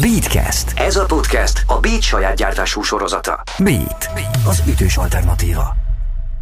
Beatcast. 0.00 0.72
Ez 0.76 0.96
a 0.96 1.04
podcast 1.04 1.64
a 1.66 1.80
Beat 1.80 2.02
saját 2.02 2.36
gyártású 2.36 2.82
sorozata. 2.82 3.42
Beat. 3.58 4.10
Az 4.46 4.62
ütős 4.68 4.96
alternatíva. 4.96 5.76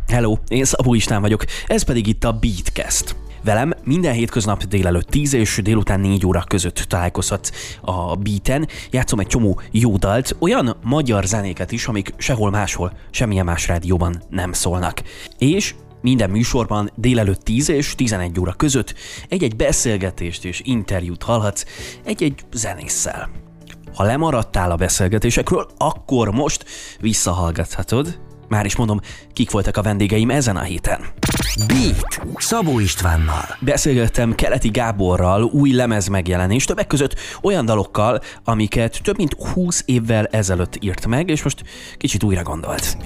Hello, 0.07 0.37
én 0.49 0.65
Szabó 0.65 0.95
István 0.95 1.21
vagyok, 1.21 1.45
ez 1.67 1.83
pedig 1.83 2.07
itt 2.07 2.25
a 2.25 2.33
Beatcast. 2.33 3.17
Velem 3.45 3.73
minden 3.85 4.13
hétköznap 4.13 4.63
délelőtt 4.63 5.09
10 5.09 5.33
és 5.33 5.61
délután 5.63 6.01
4 6.01 6.27
óra 6.27 6.45
között 6.47 6.77
találkozhat 6.77 7.51
a 7.81 8.17
beaten. 8.17 8.69
Játszom 8.91 9.19
egy 9.19 9.27
csomó 9.27 9.61
jó 9.71 9.97
dalt, 9.97 10.37
olyan 10.39 10.77
magyar 10.83 11.25
zenéket 11.25 11.73
is, 11.73 11.87
amik 11.87 12.15
sehol 12.17 12.51
máshol, 12.51 12.93
semmilyen 13.11 13.45
más 13.45 13.67
rádióban 13.67 14.23
nem 14.31 14.53
szólnak. 14.53 15.03
És 15.39 15.75
minden 16.07 16.31
műsorban 16.31 16.91
délelőtt 16.95 17.43
10 17.43 17.69
és 17.69 17.95
11 17.95 18.41
óra 18.41 18.53
között 18.53 18.95
egy-egy 19.29 19.57
beszélgetést 19.57 20.45
és 20.45 20.61
interjút 20.65 21.23
hallhatsz 21.23 21.65
egy-egy 22.05 22.45
zenésszel. 22.53 23.31
Ha 23.95 24.05
lemaradtál 24.05 24.71
a 24.71 24.77
beszélgetésekről, 24.77 25.69
akkor 25.77 26.31
most 26.31 26.65
visszahallgathatod. 27.01 28.19
Már 28.49 28.65
is 28.65 28.77
mondom, 28.77 29.01
kik 29.33 29.51
voltak 29.51 29.77
a 29.77 29.83
vendégeim 29.83 30.31
ezen 30.31 30.57
a 30.57 30.63
héten. 30.63 31.01
Beat 31.67 32.21
Szabó 32.37 32.79
Istvánnal. 32.79 33.57
Beszélgettem 33.61 34.35
Keleti 34.35 34.69
Gáborral 34.69 35.43
új 35.43 35.73
lemez 35.73 36.07
megjelenés, 36.07 36.65
többek 36.65 36.87
között 36.87 37.15
olyan 37.43 37.65
dalokkal, 37.65 38.21
amiket 38.45 39.01
több 39.03 39.17
mint 39.17 39.37
20 39.53 39.83
évvel 39.87 40.27
ezelőtt 40.27 40.85
írt 40.85 41.07
meg, 41.07 41.29
és 41.29 41.43
most 41.43 41.63
kicsit 41.97 42.23
újra 42.23 42.43
gondolt. 42.43 42.97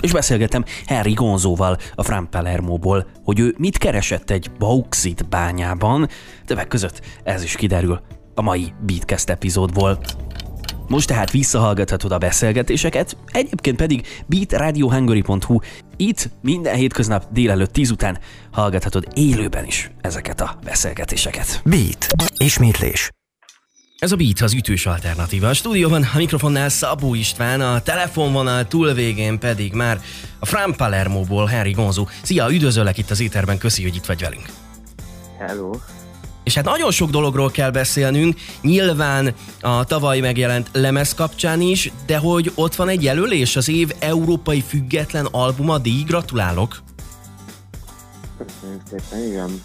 És 0.00 0.12
beszélgettem 0.12 0.64
Harry 0.86 1.12
Gonzóval 1.12 1.76
a 1.94 2.02
Fran 2.02 2.30
Palermo-ból, 2.30 3.06
hogy 3.24 3.40
ő 3.40 3.54
mit 3.58 3.78
keresett 3.78 4.30
egy 4.30 4.50
bauxit 4.58 5.28
bányában, 5.28 6.08
többek 6.46 6.68
között 6.68 7.00
ez 7.24 7.42
is 7.42 7.54
kiderül 7.54 8.00
a 8.34 8.42
mai 8.42 8.72
Beatcast 8.86 9.30
epizódból. 9.30 9.98
Most 10.88 11.08
tehát 11.08 11.30
visszahallgathatod 11.30 12.12
a 12.12 12.18
beszélgetéseket, 12.18 13.16
egyébként 13.26 13.76
pedig 13.76 14.06
beatradiohungary.hu. 14.26 15.58
Itt 15.96 16.30
minden 16.42 16.74
hétköznap 16.74 17.24
délelőtt 17.32 17.72
10 17.72 17.90
után 17.90 18.18
hallgathatod 18.50 19.06
élőben 19.14 19.66
is 19.66 19.90
ezeket 20.00 20.40
a 20.40 20.58
beszélgetéseket. 20.64 21.60
Beat. 21.64 22.06
Ismétlés. 22.36 23.10
Ez 24.00 24.12
a 24.12 24.16
Beat 24.16 24.40
az 24.40 24.52
ütős 24.54 24.86
alternatíva. 24.86 25.48
A 25.48 25.54
stúdióban 25.54 26.02
a 26.14 26.16
mikrofonnál 26.16 26.68
Szabó 26.68 27.14
István, 27.14 27.60
a 27.60 27.80
telefonvonal 27.80 28.66
túlvégén 28.66 29.38
pedig 29.38 29.72
már 29.72 30.00
a 30.38 30.46
Fran 30.46 30.76
Palermo-ból 30.76 31.46
Henry 31.46 31.70
Gonzo. 31.70 32.06
Szia, 32.22 32.52
üdvözöllek 32.52 32.98
itt 32.98 33.10
az 33.10 33.20
éterben, 33.20 33.58
köszi, 33.58 33.82
hogy 33.82 33.94
itt 33.94 34.06
vagy 34.06 34.20
velünk. 34.20 34.44
Hello. 35.38 35.70
És 36.44 36.54
hát 36.54 36.64
nagyon 36.64 36.90
sok 36.90 37.10
dologról 37.10 37.50
kell 37.50 37.70
beszélnünk, 37.70 38.38
nyilván 38.60 39.34
a 39.60 39.84
tavaly 39.84 40.20
megjelent 40.20 40.68
lemez 40.72 41.14
kapcsán 41.14 41.60
is, 41.60 41.92
de 42.06 42.18
hogy 42.18 42.52
ott 42.54 42.74
van 42.74 42.88
egy 42.88 43.02
jelölés, 43.02 43.56
az 43.56 43.68
év 43.68 43.90
európai 43.98 44.60
független 44.60 45.26
albuma 45.30 45.78
díj, 45.78 46.02
gratulálok! 46.02 46.82
Köszönöm 48.38 48.80
szépen, 48.90 49.26
igen. 49.26 49.62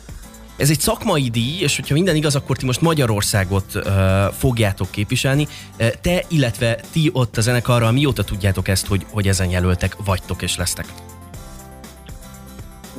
Ez 0.57 0.69
egy 0.69 0.79
szakmai 0.79 1.29
díj, 1.29 1.61
és 1.61 1.75
hogyha 1.75 1.93
minden 1.93 2.15
igaz, 2.15 2.35
akkor 2.35 2.57
ti 2.57 2.65
most 2.65 2.81
Magyarországot 2.81 3.75
uh, 3.75 3.83
fogjátok 4.33 4.91
képviselni. 4.91 5.47
Uh, 5.79 5.87
te, 6.01 6.23
illetve 6.27 6.79
ti 6.91 7.09
ott 7.13 7.37
a 7.37 7.41
zenekarral 7.41 7.91
mióta 7.91 8.23
tudjátok 8.23 8.67
ezt, 8.67 8.87
hogy, 8.87 9.05
hogy 9.09 9.27
ezen 9.27 9.49
jelöltek 9.49 9.95
vagytok 10.05 10.41
és 10.41 10.57
lesztek? 10.57 10.85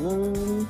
Mm, 0.00 0.60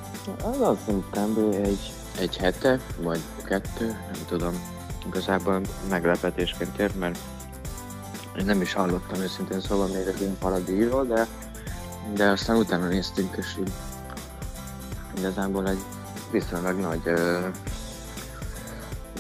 az 0.43 0.61
azt 0.61 0.81
hiszem 0.85 1.51
egy, 1.65 1.93
egy 2.19 2.37
hete, 2.37 2.81
vagy 3.01 3.21
kettő, 3.45 3.87
nem 3.87 4.21
tudom. 4.29 4.61
Igazából 5.07 5.61
meglepetésként 5.89 6.79
ért, 6.79 6.99
mert 6.99 7.19
én 8.39 8.45
nem 8.45 8.61
is 8.61 8.73
hallottam 8.73 9.21
őszintén 9.21 9.61
szóval 9.61 9.87
még 9.87 10.07
az 10.15 10.23
én 10.23 10.39
paradíjról, 10.39 11.05
de, 11.05 11.27
de 12.15 12.25
aztán 12.25 12.57
utána 12.57 12.89
néztünk, 12.89 13.37
és 13.37 13.47
így 13.61 13.73
igazából 15.19 15.69
egy 15.69 15.83
viszonylag 16.31 16.81
nagy 16.81 17.01
ö, 17.05 17.39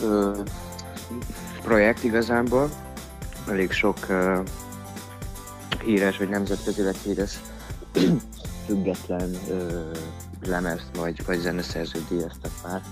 ö, 0.02 0.30
projekt 1.62 2.04
igazából. 2.04 2.70
Elég 3.48 3.72
sok 3.72 3.98
ö, 4.08 4.40
híres, 5.84 6.16
vagy 6.16 6.28
nemzetközileg 6.28 6.94
híres 7.04 7.32
független 8.66 9.36
ö, 9.48 9.90
lemezt 10.46 10.86
vagy, 10.96 11.24
vagy 11.26 11.38
zeneszerző 11.38 12.04
díjaztak 12.08 12.50
már. 12.68 12.82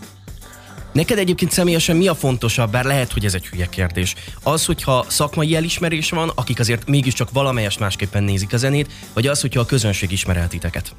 Neked 0.92 1.18
egyébként 1.18 1.50
személyesen 1.50 1.96
mi 1.96 2.08
a 2.08 2.14
fontosabb, 2.14 2.70
bár 2.70 2.84
lehet, 2.84 3.12
hogy 3.12 3.24
ez 3.24 3.34
egy 3.34 3.46
hülye 3.46 3.66
kérdés? 3.66 4.14
Az, 4.42 4.64
hogyha 4.64 5.04
szakmai 5.08 5.56
elismerés 5.56 6.10
van, 6.10 6.32
akik 6.34 6.58
azért 6.58 6.88
mégiscsak 6.88 7.30
valamelyest 7.32 7.78
másképpen 7.78 8.22
nézik 8.22 8.52
a 8.52 8.56
zenét, 8.56 8.92
vagy 9.12 9.26
az, 9.26 9.40
hogyha 9.40 9.60
a 9.60 9.66
közönség 9.66 10.12
ismer 10.12 10.36
el 10.36 10.48
titeket? 10.48 10.94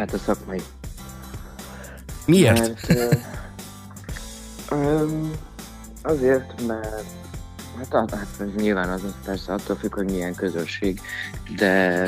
Hát 0.00 0.12
a 0.12 0.18
szakmai. 0.18 0.62
Miért? 2.26 2.88
Mert, 2.88 2.88
ö, 4.70 5.06
azért, 6.12 6.66
mert 6.66 7.04
hát, 7.76 8.10
hát, 8.10 8.10
hát 8.38 8.56
nyilván 8.56 8.88
az 8.88 9.00
persze 9.24 9.52
attól 9.52 9.76
függ, 9.76 9.94
hogy 9.94 10.10
milyen 10.10 10.34
közösség, 10.34 11.00
de 11.56 12.04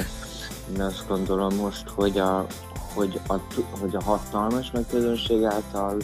én 0.74 0.80
azt 0.80 1.08
gondolom 1.08 1.54
most, 1.54 1.88
hogy 1.88 2.18
a, 2.18 2.46
hogy 2.94 3.20
a, 3.26 3.34
hogy 3.80 3.96
a 3.96 4.02
hatalmas 4.02 4.70
nagy 4.70 4.86
közönség 4.90 5.44
által 5.44 5.96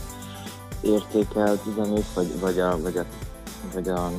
értékelt 0.81 1.63
zenét, 1.77 2.07
vagy, 2.15 2.41
vagy, 2.41 2.59
a, 2.59 2.81
vagy, 2.81 2.97
a, 2.97 3.05
vagy 3.75 3.89
a, 3.89 4.11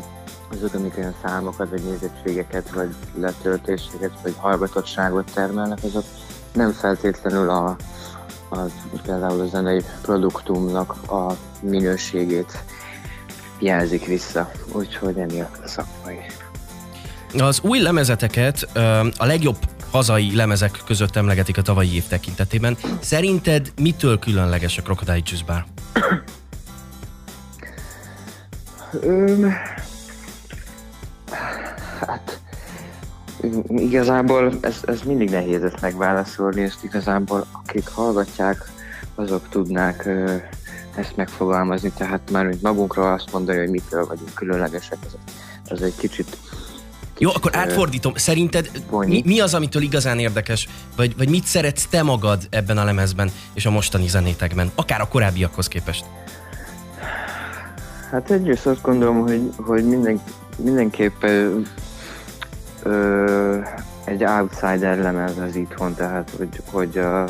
azok, 0.52 0.74
amik 0.74 0.98
olyan 0.98 1.16
számokat, 1.24 1.70
vagy 1.70 1.84
nézettségeket, 1.84 2.70
vagy 2.70 2.96
letöltéseket, 3.16 4.22
vagy 4.22 4.36
hallgatottságot 4.38 5.32
termelnek, 5.34 5.84
azok 5.84 6.04
nem 6.54 6.72
feltétlenül 6.72 7.50
a, 7.50 7.76
a, 8.50 8.58
például 9.04 9.42
a 9.42 9.48
zenei 9.48 9.84
produktumnak 10.02 11.12
a 11.12 11.38
minőségét 11.62 12.64
jelzik 13.60 14.06
vissza. 14.06 14.52
Úgyhogy 14.72 15.18
emiatt 15.18 15.60
a 15.64 15.68
szakmai. 15.68 16.18
Az 17.38 17.60
új 17.62 17.80
lemezeteket 17.80 18.68
a 19.18 19.26
legjobb 19.26 19.58
hazai 19.92 20.36
lemezek 20.36 20.82
között 20.86 21.16
emlegetik 21.16 21.58
a 21.58 21.62
tavalyi 21.62 21.96
év 21.96 22.08
tekintetében. 22.08 22.78
Szerinted 23.00 23.72
mitől 23.82 24.20
különleges 24.20 24.78
a 24.78 24.82
Crocodile 24.82 25.22
Juice 25.26 25.46
Bar? 25.46 25.66
Igazából 33.68 34.58
ez, 34.62 34.76
ez 34.86 35.02
mindig 35.06 35.30
nehéz 35.30 35.64
ezt 35.64 35.82
megválaszolni, 35.82 36.62
ezt 36.62 36.84
igazából 36.84 37.46
akik 37.52 37.88
hallgatják, 37.88 38.72
azok 39.16 39.50
tudnák 39.50 40.06
ö, 40.06 40.36
ezt 40.96 41.16
megfogalmazni, 41.16 41.92
tehát 41.98 42.32
már 42.32 42.46
mint 42.46 42.62
magunkról 42.62 43.14
azt 43.14 43.32
mondani, 43.32 43.58
hogy 43.58 43.70
mitől 43.70 44.06
vagyunk 44.06 44.34
különlegesek, 44.34 44.98
ez, 45.06 45.14
ez 45.72 45.82
egy 45.82 45.96
kicsit 45.96 46.38
jó, 47.22 47.30
akkor 47.34 47.56
átfordítom. 47.56 48.14
Szerinted 48.16 48.72
mi, 49.06 49.22
mi 49.26 49.40
az, 49.40 49.54
amitől 49.54 49.82
igazán 49.82 50.20
érdekes, 50.20 50.68
vagy, 50.96 51.18
vagy 51.18 51.30
mit 51.30 51.44
szeretsz 51.44 51.86
te 51.86 52.04
magad 52.04 52.48
ebben 52.50 52.78
a 52.78 52.84
lemezben 52.84 53.32
és 53.54 53.66
a 53.66 53.72
mostani 53.72 54.08
zenétekben, 54.08 54.72
akár 54.76 55.02
a 55.02 55.08
korábbiakhoz 55.08 55.68
képest? 55.68 56.06
Hát 58.12 58.32
egyrészt 58.32 58.66
azt 58.66 58.82
gondolom, 58.82 59.20
hogy, 59.22 59.52
hogy 59.58 59.86
minden, 59.88 60.22
mindenképp 60.58 61.26
ö, 62.84 63.60
egy 64.04 64.24
outsider 64.24 64.98
lemez 64.98 65.38
az 65.38 65.56
itthon, 65.56 65.94
tehát 65.94 66.32
hogy, 66.38 66.62
hogy 66.72 66.98
a 66.98 67.26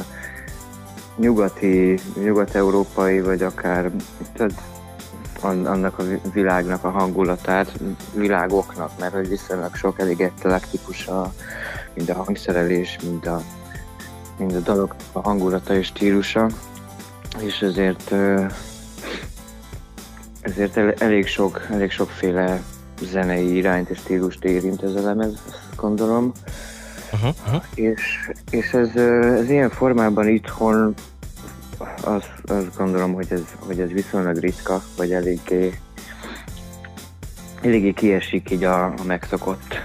nyugati, 1.17 1.99
nyugat-európai, 2.23 3.21
vagy 3.21 3.43
akár 3.43 3.91
tehát 4.33 4.53
annak 5.41 5.99
a 5.99 6.03
világnak 6.33 6.83
a 6.83 6.89
hangulatát, 6.89 7.79
világoknak, 8.13 8.91
mert 8.99 9.13
hogy 9.13 9.27
viszonylag 9.27 9.75
sok 9.75 9.99
elég 9.99 10.21
eklektikus 10.21 11.07
a, 11.07 11.33
mind 11.93 12.09
a 12.09 12.13
hangszerelés, 12.13 12.97
mind 13.03 13.25
a, 13.25 13.41
mind 14.37 14.55
a 14.55 14.59
dalok 14.59 14.95
a 15.11 15.19
hangulata 15.19 15.75
és 15.75 15.85
stílusa, 15.85 16.49
és 17.39 17.61
ezért 17.61 18.13
ezért 20.41 21.01
elég 21.01 21.27
sok, 21.27 21.67
elég 21.71 21.91
sokféle 21.91 22.61
zenei 23.01 23.55
irányt 23.55 23.89
és 23.89 23.97
stílust 23.97 24.43
érint 24.43 24.83
ez 24.83 24.95
a 24.95 25.01
lemez, 25.01 25.33
gondolom. 25.75 26.31
Uh-huh, 27.13 27.35
uh-huh. 27.45 27.63
És, 27.73 28.31
és 28.49 28.71
ez, 28.73 28.95
ez 28.95 29.49
ilyen 29.49 29.69
formában 29.69 30.27
itthon 30.27 30.93
azt, 32.03 32.31
azt 32.45 32.77
gondolom, 32.77 33.13
hogy 33.13 33.27
ez, 33.29 33.41
hogy 33.59 33.79
ez 33.79 33.91
viszonylag 33.91 34.37
ritka, 34.37 34.83
vagy 34.97 35.11
eléggé, 35.11 35.79
eléggé 37.61 37.91
kiesik 37.93 38.51
így 38.51 38.63
a, 38.63 38.85
a 38.85 39.03
megszokott 39.05 39.81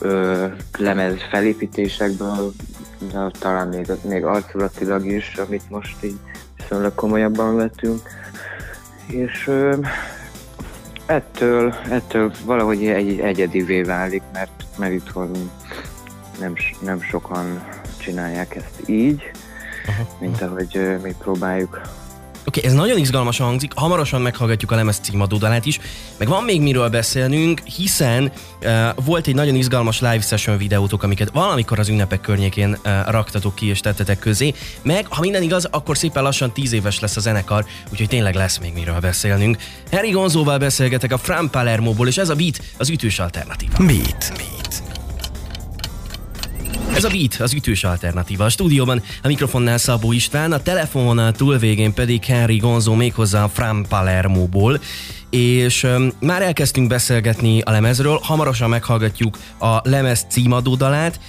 ö, 0.00 0.46
lemez 0.78 1.14
felépítésekből, 1.30 2.52
de 3.12 3.30
talán 3.38 3.68
még, 3.68 3.86
még 4.02 4.24
arculatilag 4.24 5.06
is, 5.06 5.34
amit 5.46 5.70
most 5.70 6.04
így 6.04 6.18
viszonylag 6.56 6.94
komolyabban 6.94 7.56
vettünk. 7.56 8.00
és 9.06 9.46
ö, 9.46 9.76
ettől, 11.06 11.74
ettől 11.90 12.32
valahogy 12.44 12.86
egy, 12.86 13.20
egyedivé 13.20 13.82
válik, 13.82 14.22
mert, 14.32 14.64
mert 14.78 14.92
itthon 14.92 15.50
nem, 16.40 16.54
nem 16.84 17.00
sokan 17.00 17.64
csinálják 17.98 18.54
ezt 18.54 18.88
így, 18.88 19.22
uh-huh. 19.88 20.06
mint 20.20 20.42
ahogy 20.42 20.96
mi 21.02 21.14
próbáljuk 21.18 21.80
Okay, 22.56 22.70
ez 22.70 22.76
nagyon 22.76 22.98
izgalmas 22.98 23.38
hangzik, 23.38 23.72
hamarosan 23.74 24.20
meghallgatjuk 24.20 24.70
a 24.70 24.74
lemez 24.74 24.98
címadó 25.02 25.36
dalát 25.36 25.66
is, 25.66 25.80
meg 26.16 26.28
van 26.28 26.44
még 26.44 26.60
miről 26.60 26.88
beszélnünk, 26.88 27.60
hiszen 27.60 28.32
uh, 28.62 29.04
volt 29.04 29.26
egy 29.26 29.34
nagyon 29.34 29.54
izgalmas 29.54 30.00
live 30.00 30.20
session 30.20 30.58
videótok, 30.58 31.02
amiket 31.02 31.30
valamikor 31.32 31.78
az 31.78 31.88
ünnepek 31.88 32.20
környékén 32.20 32.70
uh, 32.84 32.92
raktatok 33.08 33.54
ki 33.54 33.66
és 33.66 33.80
tettetek 33.80 34.18
közé, 34.18 34.54
meg 34.82 35.06
ha 35.08 35.20
minden 35.20 35.42
igaz, 35.42 35.64
akkor 35.70 35.96
szépen 35.96 36.22
lassan 36.22 36.52
10 36.52 36.72
éves 36.72 37.00
lesz 37.00 37.16
a 37.16 37.20
zenekar, 37.20 37.64
úgyhogy 37.90 38.08
tényleg 38.08 38.34
lesz 38.34 38.58
még 38.58 38.72
miről 38.72 39.00
beszélnünk. 39.00 39.56
Harry 39.90 40.10
Gonzóval 40.10 40.58
beszélgetek 40.58 41.12
a 41.12 41.18
Fran 41.18 41.50
Palermo-ból, 41.50 42.06
és 42.06 42.16
ez 42.16 42.28
a 42.28 42.34
beat 42.34 42.60
az 42.76 42.88
ütős 42.88 43.18
alternatíva. 43.18 43.76
Beat. 43.78 44.32
beat. 44.36 44.55
Ez 46.96 47.04
a 47.04 47.08
Beat, 47.08 47.34
az 47.40 47.54
ütős 47.54 47.84
alternatíva. 47.84 48.44
A 48.44 48.48
stúdióban 48.48 49.02
a 49.22 49.26
mikrofonnál 49.26 49.78
Szabó 49.78 50.12
István, 50.12 50.52
a 50.52 50.62
telefononál 50.62 51.32
túlvégén 51.32 51.94
pedig 51.94 52.24
Henry 52.24 52.56
Gonzo 52.56 52.94
méghozzá 52.94 53.44
a 53.44 53.48
Fran 53.48 53.86
Palermo-ból 53.88 54.80
és 55.30 55.82
um, 55.82 56.12
már 56.20 56.42
elkezdtünk 56.42 56.88
beszélgetni 56.88 57.60
a 57.60 57.70
lemezről, 57.70 58.18
hamarosan 58.22 58.68
meghallgatjuk 58.68 59.36
a 59.58 59.88
lemez 59.88 60.26
címadó 60.28 60.74
dalát, 60.74 61.20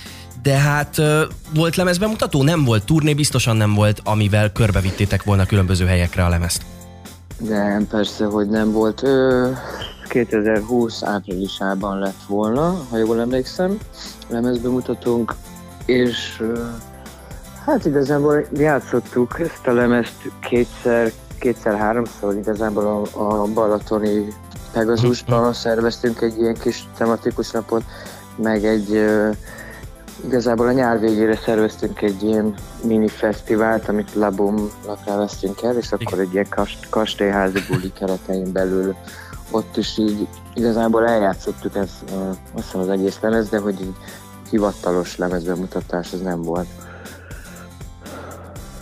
de 0.42 0.58
hát 0.58 0.98
uh, 0.98 1.22
volt 1.54 1.75
lemezbemutató? 1.75 2.44
Nem 2.44 2.63
volt 2.63 2.86
turné, 2.86 3.13
biztosan 3.13 3.56
nem 3.56 3.74
volt, 3.74 4.02
amivel 4.04 4.52
körbevittétek 4.52 5.24
volna 5.24 5.46
különböző 5.46 5.86
helyekre 5.86 6.25
a 6.25 6.30
lemezt. 6.30 6.62
Nem, 7.38 7.88
persze, 7.88 8.25
hogy 8.25 8.48
nem 8.48 8.72
volt. 8.72 9.04
Ö, 9.04 9.50
2020 10.08 11.04
áprilisában 11.04 12.00
lett 12.00 12.22
volna, 12.28 12.86
ha 12.90 12.98
jól 12.98 13.20
emlékszem, 13.20 13.78
lemezbemutatónk, 14.28 15.36
és 15.88 16.44
hát 17.66 17.86
igazából 17.86 18.45
játszottuk 18.54 19.39
ezt 19.39 19.68
a 19.68 19.72
lemezt 19.72 20.31
kétszer, 20.39 21.12
kétszer-háromszor, 21.39 22.36
igazából 22.36 22.86
a, 22.86 23.19
a 23.22 23.45
Balatoni 23.45 24.28
Pegazusban 24.72 25.42
mhm. 25.42 25.51
szerveztünk 25.51 26.22
egy 26.22 26.39
ilyen 26.39 26.54
kis 26.54 26.88
tematikus 26.98 27.51
napot, 27.51 27.84
meg 28.36 28.66
egy 28.66 29.06
igazából 30.25 30.68
a 30.68 30.72
nyár 30.72 31.00
végére 31.00 31.36
szerveztünk 31.36 32.01
egy 32.01 32.24
ilyen 32.24 32.54
mini 32.84 33.07
fesztivált, 33.07 33.89
amit 33.89 34.13
Labum 34.13 34.69
lakra 34.86 35.18
vesztünk 35.18 35.62
el, 35.62 35.78
és 35.78 35.92
akkor 35.92 36.19
egy 36.19 36.34
ilyen 36.34 36.50
kast, 36.50 36.89
kastélyházi 36.89 37.60
buli 37.69 37.92
keretein 37.92 38.51
belül 38.51 38.95
ott 39.51 39.78
is 39.78 39.98
így 39.98 40.28
igazából 40.54 41.07
eljátszottuk 41.07 41.75
ezt, 41.75 42.04
azt 42.54 42.66
hiszem 42.66 42.81
az 42.81 42.89
egész 42.89 43.18
lemez, 43.22 43.50
de 43.50 43.60
hogy 43.60 43.81
így 43.81 43.95
hivatalos 44.50 45.18
lemezbemutatás 45.18 46.14
az 46.14 46.22
nem 46.22 46.42
volt. 46.42 46.68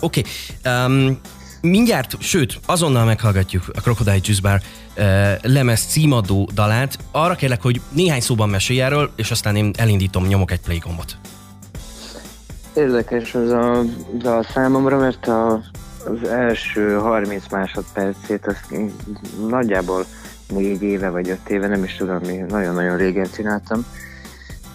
Oké, 0.00 0.22
okay. 0.60 0.86
um, 0.86 1.20
mindjárt, 1.60 2.20
sőt, 2.20 2.58
azonnal 2.66 3.04
meghallgatjuk 3.04 3.64
a 3.74 3.80
Crocodile 3.80 4.18
Juice 4.22 4.40
Bar 4.42 4.60
uh, 4.96 5.52
lemez 5.52 5.80
címadó 5.80 6.48
dalát. 6.54 6.98
Arra 7.10 7.34
kérlek, 7.34 7.62
hogy 7.62 7.80
néhány 7.92 8.20
szóban 8.20 8.48
mesélj 8.48 8.82
erről, 8.82 9.10
és 9.16 9.30
aztán 9.30 9.56
én 9.56 9.70
elindítom, 9.78 10.26
nyomok 10.26 10.50
egy 10.50 10.60
play 10.60 10.78
gombot. 10.78 11.16
Érdekes 12.74 13.34
az 13.34 13.50
a 13.50 13.82
dal 14.18 14.46
számomra, 14.54 14.98
mert 14.98 15.26
a, 15.26 15.52
az 16.04 16.28
első 16.28 16.94
30 16.94 17.44
másodpercét 17.50 18.46
azt 18.46 18.74
nagyjából 19.48 20.06
négy 20.48 20.82
éve 20.82 21.10
vagy 21.10 21.28
öt 21.28 21.48
éve, 21.48 21.66
nem 21.66 21.84
is 21.84 21.94
tudom, 21.94 22.18
mi 22.26 22.36
nagyon-nagyon 22.36 22.96
régen 22.96 23.28
csináltam 23.34 23.86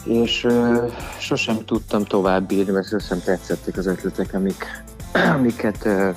és 0.03 0.43
uh, 0.43 0.91
sosem 1.19 1.65
tudtam 1.65 2.03
tovább 2.03 2.51
írni, 2.51 2.71
mert 2.71 2.87
sosem 2.87 3.21
tetszettek 3.23 3.77
az 3.77 3.85
ötletek, 3.85 4.33
amik, 4.33 4.83
amiket, 5.37 5.85
uh, 5.85 6.15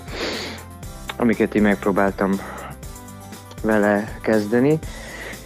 amiket 1.16 1.54
én 1.54 1.62
megpróbáltam 1.62 2.40
vele 3.62 4.18
kezdeni. 4.22 4.78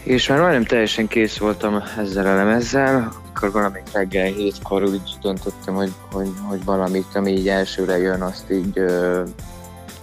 És 0.03 0.29
már 0.29 0.41
majdnem 0.41 0.65
teljesen 0.65 1.07
kész 1.07 1.39
voltam 1.39 1.83
ezzel 1.99 2.27
a 2.27 2.35
lemezzel, 2.35 3.13
akkor 3.29 3.53
valamit 3.53 3.93
reggel 3.93 4.33
hétkor 4.33 4.83
úgy 4.83 5.17
döntöttem, 5.23 5.75
hogy, 5.75 5.93
hogy, 6.13 6.31
hogy 6.49 6.65
valamit, 6.65 7.15
ami 7.15 7.31
így 7.31 7.49
elsőre 7.49 7.99
jön, 7.99 8.21
azt 8.21 8.51
így, 8.51 8.79
uh, 8.79 9.29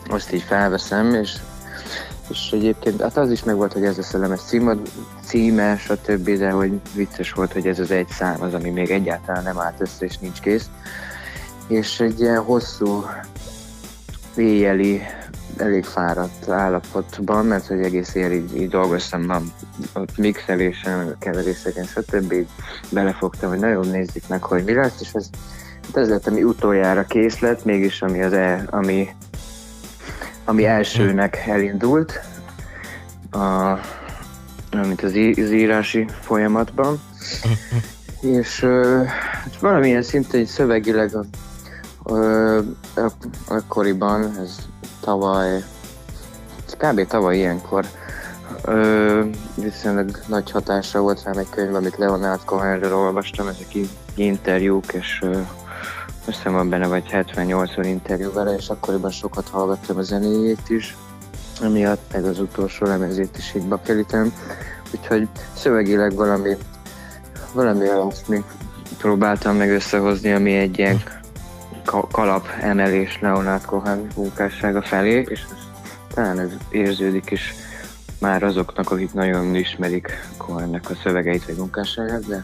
azt 0.09 0.33
így 0.33 0.43
felveszem, 0.43 1.13
és 1.13 1.31
és 2.29 2.49
egyébként 2.51 3.01
hát 3.01 3.17
az 3.17 3.31
is 3.31 3.43
meg 3.43 3.55
volt, 3.55 3.73
hogy 3.73 3.83
ez 3.83 3.97
lesz 3.97 4.13
a 4.13 4.17
lemez 4.17 4.41
címe, 4.41 4.75
címe, 5.25 5.77
stb., 5.77 6.29
de 6.29 6.49
hogy 6.49 6.79
vicces 6.93 7.31
volt, 7.31 7.53
hogy 7.53 7.67
ez 7.67 7.79
az 7.79 7.91
egy 7.91 8.07
szám 8.07 8.41
az, 8.41 8.53
ami 8.53 8.69
még 8.69 8.91
egyáltalán 8.91 9.43
nem 9.43 9.59
állt 9.59 9.81
össze 9.81 10.05
és 10.05 10.17
nincs 10.17 10.39
kész. 10.39 10.69
És 11.67 11.99
egy 11.99 12.19
ilyen 12.19 12.43
hosszú 12.43 13.05
éjjeli, 14.35 15.01
elég 15.57 15.83
fáradt 15.83 16.49
állapotban, 16.49 17.45
mert 17.45 17.67
hogy 17.67 17.81
egész 17.81 18.15
éjjel 18.15 18.31
így, 18.31 18.61
így 18.61 18.69
dolgoztam 18.69 19.29
a 19.29 19.41
ott 19.93 20.17
mixelésen, 20.17 21.15
keverészeken, 21.19 21.85
stb. 21.85 22.33
Belefogtam, 22.89 23.49
hogy 23.49 23.59
nagyon 23.59 23.87
nézzük 23.87 24.27
meg, 24.27 24.43
hogy 24.43 24.63
mi 24.63 24.73
lesz, 24.73 25.01
és 25.01 25.13
ez, 25.13 25.29
ez 25.93 26.09
lett, 26.09 26.27
ami 26.27 26.43
utoljára 26.43 27.03
kész 27.03 27.39
lett, 27.39 27.65
mégis 27.65 28.01
ami, 28.01 28.21
az 28.23 28.33
e, 28.33 28.63
ami 28.69 29.09
ami 30.45 30.65
elsőnek 30.65 31.43
elindult, 31.47 32.21
a, 33.31 33.79
mint 34.83 35.01
az, 35.03 35.11
az 35.37 35.51
írási 35.51 36.05
folyamatban. 36.21 36.99
és 38.21 38.61
uh, 38.61 39.07
valamilyen 39.59 40.01
szinten 40.01 40.45
szövegileg 40.45 41.15
a, 41.15 41.25
uh, 42.11 42.65
akkoriban, 43.47 44.37
ez 44.39 44.55
tavaly, 44.99 45.63
ez 46.65 46.75
kb. 46.77 47.07
tavaly 47.07 47.37
ilyenkor, 47.37 47.85
uh, 48.65 49.25
viszonylag 49.55 50.19
nagy 50.27 50.51
hatása 50.51 50.99
volt 50.99 51.23
rám 51.23 51.37
egy 51.37 51.49
könyv, 51.49 51.75
amit 51.75 51.97
Leonard 51.97 52.43
Cohenről 52.45 52.95
olvastam, 52.95 53.47
ezek 53.47 53.67
interjúk, 54.15 54.93
és 54.93 55.19
uh, 55.21 55.47
azt 56.27 56.37
hiszem 56.37 56.53
van 56.53 56.69
benne 56.69 56.87
vagy 56.87 57.03
70-80 57.11 57.81
interjú 57.83 58.31
vele, 58.33 58.55
és 58.55 58.69
akkoriban 58.69 59.11
sokat 59.11 59.49
hallgattam 59.49 59.97
a 59.97 60.01
zenéjét 60.01 60.69
is, 60.69 60.95
emiatt 61.61 62.11
meg 62.11 62.25
az 62.25 62.39
utolsó 62.39 62.85
lemezét 62.85 63.37
is 63.37 63.53
így 63.55 63.67
bakelítem. 63.67 64.33
Úgyhogy 64.93 65.27
szövegileg 65.55 66.13
valami, 66.13 66.55
valami 67.53 67.89
olyasmi 67.89 68.43
próbáltam 68.97 69.55
meg 69.55 69.69
összehozni, 69.69 70.31
ami 70.31 70.55
egy 70.55 70.77
ilyen 70.77 71.03
kalap 72.11 72.47
emelés 72.61 73.19
Leonard 73.21 73.65
Cohen 73.65 74.07
munkássága 74.15 74.81
felé, 74.81 75.25
és 75.27 75.45
talán 76.13 76.39
ez 76.39 76.49
érződik 76.69 77.31
is 77.31 77.53
már 78.19 78.43
azoknak, 78.43 78.91
akik 78.91 79.13
nagyon 79.13 79.55
ismerik 79.55 80.27
Cohennek 80.37 80.89
a 80.89 80.95
szövegeit 81.03 81.45
vagy 81.45 81.55
munkásságát, 81.55 82.25
de 82.25 82.43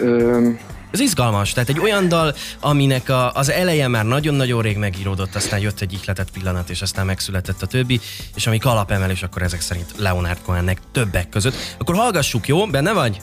ö, 0.00 0.48
ez 0.90 1.00
izgalmas, 1.00 1.52
tehát 1.52 1.68
egy 1.68 1.78
olyan 1.78 2.08
dal, 2.08 2.34
aminek 2.60 3.08
a, 3.08 3.32
az 3.32 3.50
eleje 3.50 3.88
már 3.88 4.04
nagyon-nagyon 4.04 4.62
rég 4.62 4.76
megíródott, 4.76 5.34
aztán 5.34 5.58
jött 5.58 5.80
egy 5.80 5.92
ihletett 5.92 6.30
pillanat, 6.30 6.70
és 6.70 6.82
aztán 6.82 7.06
megszületett 7.06 7.62
a 7.62 7.66
többi, 7.66 8.00
és 8.34 8.46
ami 8.46 8.58
kalapemelés, 8.58 9.22
akkor 9.22 9.42
ezek 9.42 9.60
szerint 9.60 9.94
Leonard 9.96 10.38
Cohennek 10.44 10.78
többek 10.92 11.28
között. 11.28 11.54
Akkor 11.78 11.94
hallgassuk, 11.94 12.48
jó? 12.48 12.66
Benne 12.66 12.92
vagy? 12.92 13.20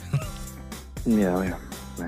Ja, 1.06 1.44
ja. 1.44 1.60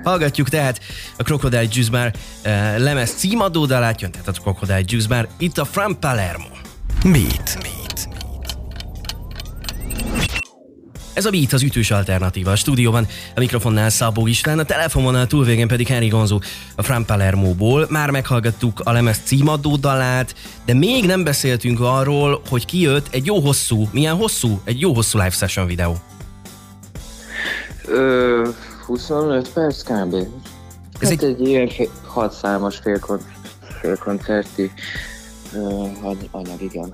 Hallgatjuk 0.04 0.48
tehát 0.48 0.80
a 1.16 1.22
Crocodile 1.22 1.66
Juice 1.70 1.90
Bar 1.90 2.12
uh, 2.44 2.78
lemez 2.78 3.10
címadó 3.10 3.66
dalát, 3.66 4.00
jön 4.00 4.10
tehát 4.10 4.28
a 4.28 4.32
Crocodile 4.32 4.82
Juice 4.84 5.08
Bar, 5.08 5.28
itt 5.38 5.58
a 5.58 5.64
From 5.64 5.98
Palermo. 5.98 6.48
Beat. 7.02 7.58
Beat. 7.60 7.85
Ez 11.16 11.24
a 11.24 11.30
Beat 11.30 11.52
az 11.52 11.62
ütős 11.62 11.90
alternatíva. 11.90 12.50
A 12.50 12.56
stúdióban 12.56 13.06
a 13.34 13.40
mikrofonnál 13.40 13.90
Szabó 13.90 14.26
István, 14.26 14.58
a 14.58 14.64
telefonon 14.64 15.28
túlvégén 15.28 15.68
pedig 15.68 15.86
Henry 15.86 16.08
Gonzo 16.08 16.38
a 16.74 16.82
Fran 16.82 17.04
Palermo-ból. 17.04 17.86
Már 17.90 18.10
meghallgattuk 18.10 18.80
a 18.84 18.92
lemez 18.92 19.20
címadó 19.24 19.76
dalát, 19.76 20.34
de 20.64 20.74
még 20.74 21.04
nem 21.04 21.24
beszéltünk 21.24 21.80
arról, 21.80 22.42
hogy 22.48 22.64
kijött 22.64 23.06
egy 23.10 23.26
jó 23.26 23.40
hosszú, 23.40 23.88
milyen 23.92 24.14
hosszú, 24.14 24.60
egy 24.64 24.80
jó 24.80 24.94
hosszú 24.94 25.18
live 25.18 25.30
session 25.30 25.66
videó. 25.66 25.96
Ö, 27.86 28.48
25 28.86 29.48
perc 29.48 29.82
kb. 29.82 30.14
Ez 31.00 31.08
hát 31.08 31.10
egy... 31.10 31.24
egy 31.24 31.48
ilyen 31.48 31.70
6 32.04 32.32
számos 32.32 32.78
félkoncerti 33.80 34.72
anyag, 36.30 36.62
igen. 36.62 36.92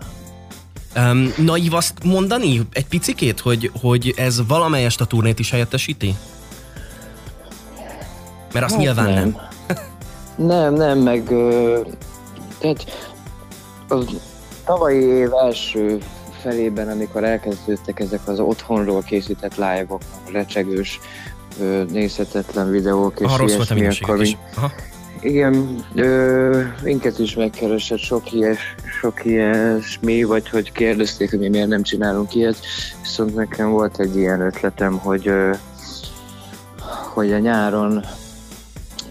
Um, 0.96 1.32
naív 1.36 1.74
azt 1.74 2.04
mondani 2.04 2.60
egy 2.72 2.86
picikét, 2.86 3.40
hogy, 3.40 3.70
hogy 3.80 4.14
ez 4.16 4.46
valamelyest 4.46 5.00
a 5.00 5.04
turnét 5.04 5.38
is 5.38 5.50
helyettesíti? 5.50 6.14
Mert 8.52 8.64
azt 8.64 8.74
hát 8.74 8.82
nyilván 8.82 9.12
nem. 9.12 9.36
Nem, 10.36 10.46
nem, 10.46 10.74
nem 10.74 10.98
meg 10.98 11.30
uh, 11.30 11.86
tehát 12.58 13.10
a 13.88 13.96
tavalyi 14.64 15.04
év 15.04 15.32
első 15.32 15.98
felében, 16.42 16.88
amikor 16.88 17.24
elkezdődtek 17.24 18.00
ezek 18.00 18.28
az 18.28 18.40
otthonról 18.40 19.02
készített 19.02 19.56
live-ok, 19.56 20.02
recsegős, 20.32 21.00
nézhetetlen 21.90 22.70
videók, 22.70 23.20
és 23.20 23.26
Aha, 23.26 23.44
ilyesmi, 23.44 23.86
akkor 23.86 24.22
is. 24.22 24.36
Igen, 25.20 25.84
ö, 25.94 26.62
minket 26.82 27.18
is 27.18 27.34
megkeresett 27.34 27.98
sok, 27.98 28.32
ilyes, 28.32 28.74
sok 29.00 29.24
ilyesmi, 29.24 30.22
vagy 30.22 30.48
hogy 30.48 30.72
kérdezték, 30.72 31.30
hogy 31.30 31.38
mi 31.38 31.48
miért 31.48 31.68
nem 31.68 31.82
csinálunk 31.82 32.34
ilyet, 32.34 32.56
viszont 33.02 33.34
nekem 33.34 33.70
volt 33.70 34.00
egy 34.00 34.16
ilyen 34.16 34.40
ötletem, 34.40 34.98
hogy, 34.98 35.28
ö, 35.28 35.50
hogy 37.14 37.32
a 37.32 37.38
nyáron 37.38 38.04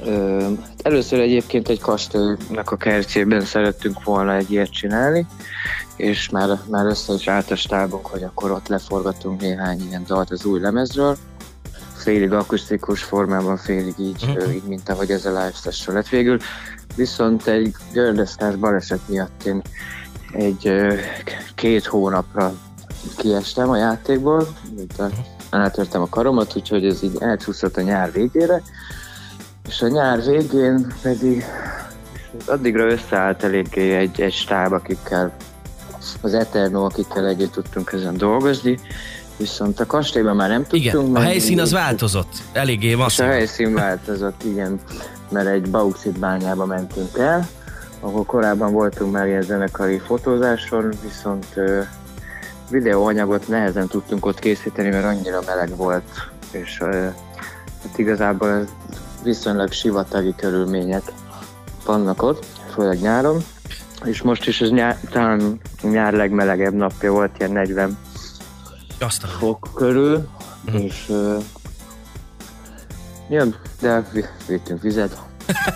ö, 0.05 0.47
először 0.81 1.19
egyébként 1.19 1.69
egy 1.69 1.79
kastélynak 1.79 2.71
a 2.71 2.77
kertjében 2.77 3.41
szerettünk 3.41 4.03
volna 4.03 4.35
egy 4.35 4.51
ilyet 4.51 4.71
csinálni, 4.71 5.25
és 5.95 6.29
már, 6.29 6.59
már 6.69 6.85
össze 6.85 7.13
is 7.13 7.27
állt 7.27 7.51
a 7.51 7.55
stábunk, 7.55 8.05
hogy 8.05 8.23
akkor 8.23 8.51
ott 8.51 8.67
leforgatunk 8.67 9.41
néhány 9.41 9.81
ilyen 9.89 10.03
dalt 10.07 10.31
az 10.31 10.45
új 10.45 10.59
lemezről, 10.59 11.17
félig 12.01 12.31
akusztikus 12.31 13.03
formában, 13.03 13.57
félig 13.57 13.93
így, 13.97 14.23
uh-huh. 14.27 14.53
így 14.53 14.63
mint 14.63 14.89
ahogy 14.89 15.11
ez 15.11 15.25
a 15.25 15.29
live 15.29 15.51
session 15.53 15.95
lett 15.95 16.09
végül. 16.09 16.39
Viszont 16.95 17.47
egy 17.47 17.75
gördeszkás 17.93 18.55
baleset 18.55 18.99
miatt 19.07 19.43
én 19.43 19.61
egy 20.33 20.73
két 21.55 21.85
hónapra 21.85 22.53
kiestem 23.17 23.69
a 23.69 23.77
játékból, 23.77 24.47
mint 24.75 24.99
a, 24.99 25.09
átörtem 25.49 26.01
a 26.01 26.09
karomat, 26.09 26.55
úgyhogy 26.55 26.85
ez 26.85 27.03
így 27.03 27.17
elcsúszott 27.19 27.77
a 27.77 27.81
nyár 27.81 28.11
végére, 28.11 28.61
és 29.67 29.81
a 29.81 29.87
nyár 29.87 30.23
végén 30.23 30.93
pedig 31.01 31.45
addigra 32.45 32.91
összeállt 32.91 33.43
eléggé 33.43 33.95
egy, 33.95 34.21
egy 34.21 34.33
stáb, 34.33 34.73
akikkel 34.73 35.33
az 36.21 36.33
Eterno, 36.33 36.85
akikkel 36.85 37.27
együtt 37.27 37.51
tudtunk 37.51 37.91
ezen 37.91 38.17
dolgozni, 38.17 38.79
viszont 39.41 39.79
a 39.79 39.85
kastélyban 39.85 40.35
már 40.35 40.49
nem 40.49 40.61
tudtunk. 40.67 41.07
Igen, 41.07 41.15
a 41.15 41.19
helyszín 41.19 41.59
az 41.59 41.71
változott, 41.71 42.33
eléggé 42.51 42.95
masszív. 42.95 43.25
A 43.25 43.29
helyszín 43.29 43.73
változott, 43.73 44.43
igen, 44.43 44.79
mert 45.29 45.47
egy 45.47 45.69
bauxit 45.69 46.19
bányába 46.19 46.65
mentünk 46.65 47.17
el, 47.17 47.47
ahol 47.99 48.25
korábban 48.25 48.71
voltunk 48.71 49.11
már 49.11 49.27
ilyen 49.27 49.41
zenekari 49.41 49.97
fotózáson, 49.97 50.93
viszont 51.03 51.45
videóanyagot 52.69 53.47
nehezen 53.47 53.87
tudtunk 53.87 54.25
ott 54.25 54.39
készíteni, 54.39 54.89
mert 54.89 55.05
annyira 55.05 55.39
meleg 55.45 55.75
volt, 55.75 56.29
és 56.51 56.77
hát 57.83 57.97
igazából 57.97 58.49
ez 58.49 58.67
viszonylag 59.23 59.71
sivatagi 59.71 60.33
körülmények 60.37 61.03
vannak 61.85 62.23
ott, 62.23 62.45
főleg 62.73 62.99
nyáron, 62.99 63.43
és 64.03 64.21
most 64.21 64.47
is 64.47 64.61
ez 64.61 64.69
nyár, 64.69 64.97
talán 65.09 65.59
nyár 65.81 66.13
legmelegebb 66.13 66.73
napja 66.73 67.11
volt, 67.11 67.31
ilyen 67.37 67.51
40 67.51 67.97
azt 69.01 69.25
fok 69.25 69.69
körül, 69.75 70.29
mm. 70.71 70.75
és 70.75 71.05
uh, 71.07 71.43
jön, 73.29 73.55
de 73.81 74.09
vittünk 74.47 74.81
vizet, 74.81 75.17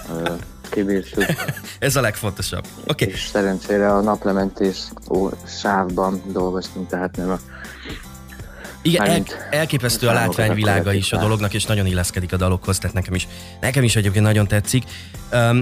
uh, 0.10 0.30
kibírtuk. 0.72 1.26
Ez 1.80 1.96
a 1.96 2.02
legfontosabb. 2.02 2.66
Okay. 2.88 3.08
És 3.08 3.26
szerencsére 3.26 3.94
a 3.94 4.02
naplementés 4.02 4.78
ó, 5.10 5.30
sávban 5.60 6.22
dolgoztunk, 6.32 6.90
tehát 6.90 7.16
nem 7.16 7.30
a 7.30 7.40
igen, 8.82 9.06
el, 9.06 9.24
elképesztő 9.50 10.08
a 10.08 10.14
látványvilága 10.14 10.94
is 10.94 11.14
a 11.14 11.18
dolognak, 11.18 11.54
és 11.54 11.66
nagyon 11.66 11.86
illeszkedik 11.86 12.34
a 12.34 12.38
dalokhoz, 12.38 12.78
tehát 12.78 12.96
nekem 12.96 13.14
is, 13.14 13.28
nekem 13.62 13.84
is 13.84 13.96
egyébként 13.96 14.26
nagyon 14.26 14.48
tetszik. 14.48 14.84
Um, 15.32 15.62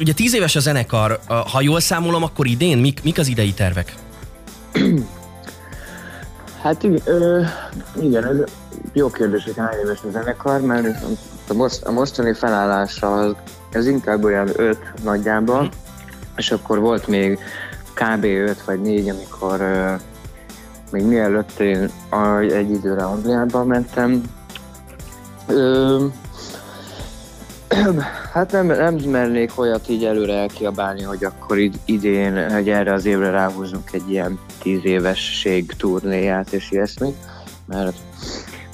ugye 0.00 0.12
tíz 0.12 0.34
éves 0.34 0.56
a 0.56 0.60
zenekar, 0.60 1.20
ha 1.26 1.60
jól 1.60 1.80
számolom, 1.80 2.22
akkor 2.22 2.46
idén 2.46 2.78
mik, 2.78 3.02
mik 3.02 3.18
az 3.18 3.28
idei 3.28 3.52
tervek? 3.52 3.94
Hát 6.68 6.84
ö, 7.04 7.42
igen, 8.00 8.24
ez 8.24 8.36
jó 8.92 9.10
kérdés, 9.10 9.44
hogy 9.44 9.56
hány 9.56 9.78
éves 9.84 9.98
a 10.02 10.10
zenekar, 10.10 10.60
mert 10.60 10.96
a, 11.48 11.54
most, 11.54 11.84
a 11.84 11.92
mostani 11.92 12.32
felállása 12.32 13.34
az, 13.72 13.86
inkább 13.86 14.24
olyan 14.24 14.48
öt 14.56 14.78
nagyjában, 15.04 15.64
hm. 15.64 15.72
és 16.36 16.50
akkor 16.50 16.78
volt 16.78 17.06
még 17.06 17.38
kb. 17.94 18.24
5 18.24 18.64
vagy 18.64 18.80
4, 18.80 19.08
amikor 19.08 19.60
ö, 19.60 19.94
még 20.90 21.04
mielőtt 21.04 21.58
én 21.58 21.90
egy 22.50 22.70
időre 22.70 23.04
Angliába 23.04 23.64
mentem. 23.64 24.22
Ö, 25.46 26.06
hát 28.32 28.52
nem, 28.52 28.66
nem 28.66 28.94
mernék 28.94 29.58
olyat 29.58 29.88
így 29.88 30.04
előre 30.04 30.34
elkiabálni, 30.34 31.02
hogy 31.02 31.24
akkor 31.24 31.58
id, 31.58 31.78
idén, 31.84 32.52
hogy 32.52 32.68
erre 32.68 32.92
az 32.92 33.04
évre 33.04 33.30
ráhúzunk 33.30 33.92
egy 33.92 34.10
ilyen 34.10 34.38
tíz 34.62 34.84
évesség 34.84 35.72
turnéját 35.76 36.52
és 36.52 36.70
ilyesmi, 36.70 37.14
mert 37.66 37.96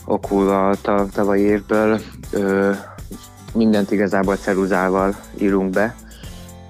okulva 0.04 0.68
a 0.68 1.06
tavalyi 1.12 1.42
évből 1.42 2.00
ö, 2.30 2.72
mindent 3.54 3.90
igazából 3.90 4.36
ceruzával 4.36 5.16
írunk 5.40 5.70
be, 5.70 5.94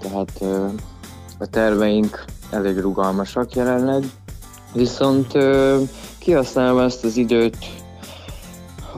tehát 0.03 0.31
ö, 0.41 0.67
a 1.39 1.47
terveink 1.47 2.25
elég 2.51 2.79
rugalmasak 2.79 3.55
jelenleg, 3.55 4.05
viszont 4.73 5.35
ö, 5.35 5.81
kihasználva 6.19 6.83
ezt 6.83 7.05
az 7.05 7.17
időt, 7.17 7.57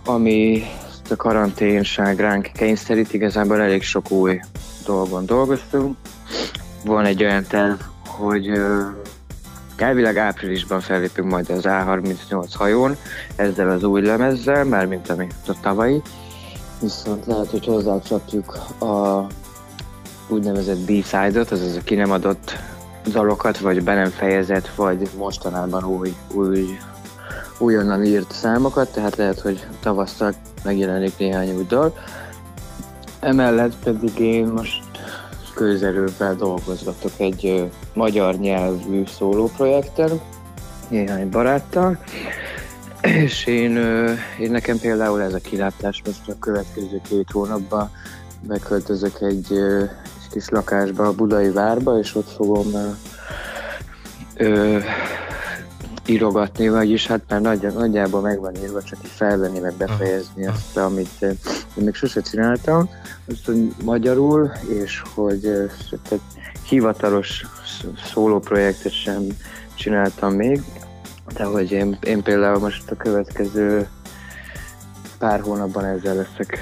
ami 0.04 0.62
a 1.10 1.16
karanténság 1.16 2.20
ránk 2.20 2.50
kényszerít, 2.54 3.12
igazából 3.12 3.60
elég 3.60 3.82
sok 3.82 4.10
új 4.10 4.40
dolgon 4.84 5.26
dolgoztunk. 5.26 5.96
Van 6.84 7.04
egy 7.04 7.24
olyan 7.24 7.44
terv, 7.48 7.80
hogy 8.06 8.50
elvileg 9.76 10.16
áprilisban 10.16 10.80
fellépünk 10.80 11.30
majd 11.30 11.50
az 11.50 11.62
A38 11.62 12.50
hajón, 12.52 12.96
ezzel 13.36 13.70
az 13.70 13.82
új 13.82 14.02
lemezzel, 14.02 14.64
mármint 14.64 15.10
ami 15.10 15.26
a 15.46 15.60
tavalyi, 15.60 16.02
viszont 16.80 17.26
lehet, 17.26 17.50
hogy 17.50 17.66
hozzácsapjuk 17.66 18.58
a 18.80 19.26
úgynevezett 20.28 20.78
B-side-ot, 20.78 21.50
azaz 21.50 21.76
a 21.76 21.80
ki 21.84 21.94
nem 21.94 22.10
adott 22.10 22.56
dalokat, 23.06 23.58
vagy 23.58 23.82
be 23.82 23.94
nem 23.94 24.10
fejezett, 24.10 24.74
vagy 24.74 25.08
mostanában 25.16 25.84
új, 25.84 26.14
új 26.32 26.78
újonnan 27.58 28.04
írt 28.04 28.32
számokat, 28.32 28.92
tehát 28.92 29.16
lehet, 29.16 29.40
hogy 29.40 29.66
tavasztal 29.80 30.34
megjelenik 30.66 31.18
néhány 31.18 31.56
új 31.56 31.64
dal. 31.68 31.94
Emellett 33.20 33.76
pedig 33.84 34.18
én 34.18 34.46
most 34.46 34.82
közerővel 35.54 36.34
dolgozgatok 36.34 37.12
egy 37.16 37.46
ö, 37.46 37.64
magyar 37.94 38.34
nyelvű 38.34 39.02
szólóprojekten, 39.06 40.20
néhány 40.88 41.30
baráttal, 41.30 41.98
és 43.00 43.46
én, 43.46 43.76
ö, 43.76 44.12
én 44.38 44.50
nekem 44.50 44.78
például 44.78 45.22
ez 45.22 45.34
a 45.34 45.38
kilátás, 45.38 46.02
most 46.06 46.28
a 46.28 46.38
következő 46.40 47.00
két 47.08 47.30
hónapban 47.32 47.90
beköltözök 48.40 49.20
egy, 49.20 49.46
ö, 49.50 49.80
egy 49.82 50.28
kis 50.30 50.48
lakásba 50.48 51.06
a 51.06 51.12
Budai 51.12 51.50
Várba, 51.50 51.98
és 51.98 52.14
ott 52.14 52.30
fogom 52.30 52.66
ö, 54.36 54.78
írogatni, 56.06 56.68
vagyis 56.68 57.06
hát 57.06 57.20
már 57.28 57.40
nagy, 57.40 57.72
nagyjából 57.74 58.20
meg 58.20 58.40
van 58.40 58.56
írva, 58.56 58.82
csak 58.82 58.98
így 59.04 59.10
felvenni, 59.10 59.58
meg 59.58 59.74
befejezni 59.74 60.46
azt, 60.46 60.76
amit 60.76 61.20
én 61.20 61.84
még 61.84 61.94
sose 61.94 62.20
csináltam, 62.20 62.88
azt, 63.28 63.46
hogy 63.46 63.74
magyarul, 63.84 64.52
és 64.68 65.02
hogy 65.14 65.40
tehát 66.08 66.24
hivatalos 66.68 67.44
szólóprojektet 68.04 68.92
sem 68.92 69.26
csináltam 69.74 70.32
még, 70.32 70.62
de 71.34 71.44
hogy 71.44 71.70
én, 71.70 71.98
én 72.02 72.22
például 72.22 72.58
most 72.58 72.90
a 72.90 72.96
következő 72.96 73.88
pár 75.18 75.40
hónapban 75.40 75.84
ezzel 75.84 76.14
leszek 76.14 76.58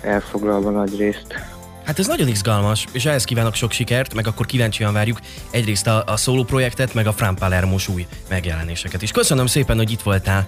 elfoglalva 0.00 0.70
nagy 0.70 0.96
részt. 0.96 1.57
Hát 1.88 1.98
ez 1.98 2.06
nagyon 2.06 2.28
izgalmas, 2.28 2.86
és 2.92 3.04
ehhez 3.04 3.24
kívánok 3.24 3.54
sok 3.54 3.72
sikert, 3.72 4.14
meg 4.14 4.26
akkor 4.26 4.46
kíváncsian 4.46 4.92
várjuk 4.92 5.20
egyrészt 5.50 5.86
a, 5.86 6.02
a 6.06 6.16
szóló 6.16 6.44
projektet, 6.44 6.94
meg 6.94 7.06
a 7.06 7.12
Fran 7.12 7.34
Palermos 7.34 7.88
új 7.88 8.06
megjelenéseket 8.28 9.02
is. 9.02 9.10
Köszönöm 9.10 9.46
szépen, 9.46 9.76
hogy 9.76 9.90
itt 9.90 10.02
voltál. 10.02 10.46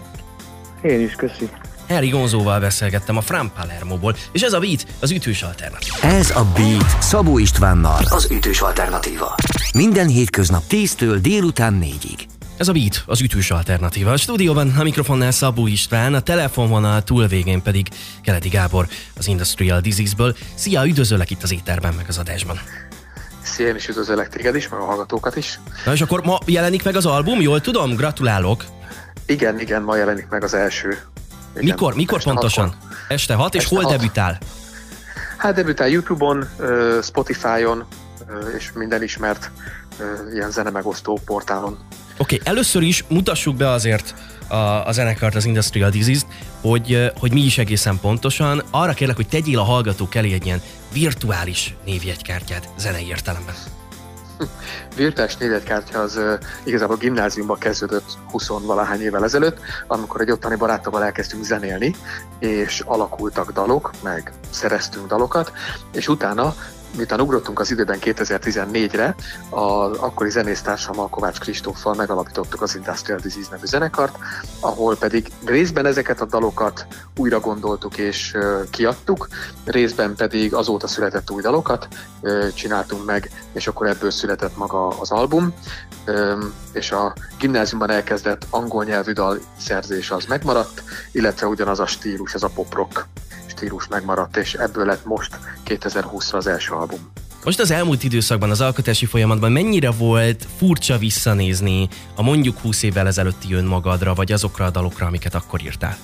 Én 0.82 1.00
is, 1.00 1.12
köszi. 1.12 1.48
Harry 1.88 2.08
Gonzóval 2.08 2.60
beszélgettem 2.60 3.16
a 3.16 3.20
Fran 3.20 3.52
Palermoból, 3.56 4.16
és 4.32 4.42
ez 4.42 4.52
a 4.52 4.58
Beat 4.58 4.86
az 5.00 5.10
ütős 5.10 5.42
alternatíva. 5.42 5.96
Ez 6.00 6.30
a 6.30 6.44
Beat 6.54 7.02
Szabó 7.02 7.38
Istvánnal, 7.38 8.02
az 8.04 8.30
ütős 8.30 8.60
alternatíva. 8.60 9.34
Minden 9.74 10.06
hétköznap 10.06 10.62
10-től 10.70 11.18
délután 11.20 11.82
4-ig. 11.84 12.39
Ez 12.60 12.68
a 12.68 12.72
Beat, 12.72 13.02
az 13.06 13.20
ütős 13.20 13.50
alternatíva. 13.50 14.12
A 14.12 14.16
stúdióban 14.16 14.74
a 14.78 14.82
mikrofonnál 14.82 15.30
Szabó 15.30 15.66
István, 15.66 16.14
a 16.14 16.20
telefonvonal 16.20 17.02
túlvégén 17.02 17.62
pedig 17.62 17.88
Keleti 18.22 18.48
Gábor 18.48 18.88
az 19.16 19.26
Industrial 19.26 19.80
Disease-ből. 19.80 20.36
Szia, 20.54 20.86
üdvözöllek 20.86 21.30
itt 21.30 21.42
az 21.42 21.52
étterben, 21.52 21.94
meg 21.94 22.04
az 22.08 22.18
adásban. 22.18 22.60
Szia, 23.42 23.66
én 23.68 23.74
is 23.74 23.88
üdvözöllek 23.88 24.28
téged 24.28 24.54
is, 24.54 24.68
meg 24.68 24.80
a 24.80 24.84
hallgatókat 24.84 25.36
is. 25.36 25.60
Na 25.84 25.92
és 25.92 26.00
akkor 26.00 26.22
ma 26.22 26.38
jelenik 26.46 26.84
meg 26.84 26.96
az 26.96 27.06
album, 27.06 27.40
jól 27.40 27.60
tudom? 27.60 27.94
Gratulálok! 27.94 28.64
Igen, 29.26 29.60
igen, 29.60 29.82
ma 29.82 29.96
jelenik 29.96 30.28
meg 30.28 30.44
az 30.44 30.54
első. 30.54 30.88
Igen, 31.52 31.64
mikor, 31.64 31.94
mikor 31.94 32.22
pontosan? 32.22 32.68
Hatkor. 32.68 32.88
Este 33.08 33.34
6, 33.34 33.54
és 33.54 33.64
hol 33.64 33.82
hat. 33.82 33.90
debütál? 33.90 34.38
Hát 35.36 35.54
debütál 35.54 35.88
YouTube-on, 35.88 36.48
Spotify-on, 37.02 37.86
és 38.56 38.72
minden 38.74 39.02
ismert 39.02 39.50
ilyen 40.32 40.50
zenemegosztó 40.50 41.20
portálon 41.24 41.78
okay, 42.20 42.40
először 42.44 42.82
is 42.82 43.04
mutassuk 43.08 43.56
be 43.56 43.70
azért 43.70 44.14
a, 44.48 44.86
a 44.86 44.92
zenekart, 44.92 45.34
az 45.34 45.44
Industrial 45.44 45.90
Disease-t, 45.90 46.26
hogy, 46.60 47.12
hogy 47.18 47.32
mi 47.32 47.40
is 47.40 47.58
egészen 47.58 47.98
pontosan. 48.00 48.62
Arra 48.70 48.92
kérlek, 48.92 49.16
hogy 49.16 49.28
tegyél 49.28 49.58
a 49.58 49.62
hallgatók 49.62 50.14
elé 50.14 50.32
egy 50.32 50.46
ilyen 50.46 50.62
virtuális 50.92 51.74
névjegykártyát 51.84 52.68
zenei 52.78 53.06
értelemben. 53.06 53.54
Virtuális 54.96 55.36
névjegykártya 55.36 56.00
az 56.00 56.16
uh, 56.16 56.32
igazából 56.64 56.96
gimnáziumban 56.96 57.58
kezdődött 57.58 58.18
20 58.30 58.48
valahány 58.48 59.00
évvel 59.00 59.24
ezelőtt, 59.24 59.58
amikor 59.86 60.20
egy 60.20 60.30
ottani 60.30 60.56
barátommal 60.56 61.04
elkezdtünk 61.04 61.44
zenélni, 61.44 61.94
és 62.38 62.82
alakultak 62.86 63.52
dalok, 63.52 63.90
meg 64.02 64.32
szereztünk 64.50 65.06
dalokat, 65.06 65.52
és 65.92 66.08
utána 66.08 66.54
miután 66.96 67.20
ugrottunk 67.20 67.60
az 67.60 67.70
időben 67.70 67.98
2014-re, 68.00 69.14
az 69.50 69.96
akkori 69.96 70.30
zenésztársammal 70.30 71.08
Kovács 71.08 71.38
Kristóffal 71.38 71.94
megalapítottuk 71.94 72.62
az 72.62 72.74
Industrial 72.74 73.18
Disease 73.18 73.48
nevű 73.50 73.66
zenekart, 73.66 74.18
ahol 74.60 74.96
pedig 74.96 75.32
részben 75.44 75.86
ezeket 75.86 76.20
a 76.20 76.24
dalokat 76.24 76.86
újra 77.16 77.40
gondoltuk 77.40 77.98
és 77.98 78.36
kiadtuk, 78.70 79.28
részben 79.64 80.14
pedig 80.14 80.54
azóta 80.54 80.86
született 80.86 81.30
új 81.30 81.42
dalokat 81.42 81.88
csináltunk 82.54 83.04
meg, 83.04 83.30
és 83.52 83.66
akkor 83.66 83.86
ebből 83.86 84.10
született 84.10 84.56
maga 84.56 84.88
az 84.88 85.10
album, 85.10 85.54
és 86.72 86.92
a 86.92 87.14
gimnáziumban 87.38 87.90
elkezdett 87.90 88.46
angol 88.50 88.84
nyelvű 88.84 89.12
dal 89.12 89.38
szerzés 89.58 90.10
az 90.10 90.24
megmaradt, 90.24 90.82
illetve 91.12 91.46
ugyanaz 91.46 91.80
a 91.80 91.86
stílus, 91.86 92.34
ez 92.34 92.42
a 92.42 92.48
pop 92.48 92.74
rock 92.74 93.06
stílus 93.60 93.88
megmaradt, 93.88 94.36
és 94.36 94.54
ebből 94.54 94.84
lett 94.86 95.04
most 95.04 95.38
2020-ra 95.66 96.34
az 96.34 96.46
első 96.46 96.72
album. 96.72 97.12
Most 97.44 97.60
az 97.60 97.70
elmúlt 97.70 98.02
időszakban, 98.02 98.50
az 98.50 98.60
alkotási 98.60 99.06
folyamatban 99.06 99.52
mennyire 99.52 99.90
volt 99.90 100.46
furcsa 100.58 100.98
visszanézni 100.98 101.88
a 102.14 102.22
mondjuk 102.22 102.58
20 102.58 102.82
évvel 102.82 103.06
ezelőtti 103.06 103.54
önmagadra, 103.54 104.14
vagy 104.14 104.32
azokra 104.32 104.64
a 104.64 104.70
dalokra, 104.70 105.06
amiket 105.06 105.34
akkor 105.34 105.62
írtál? 105.62 105.96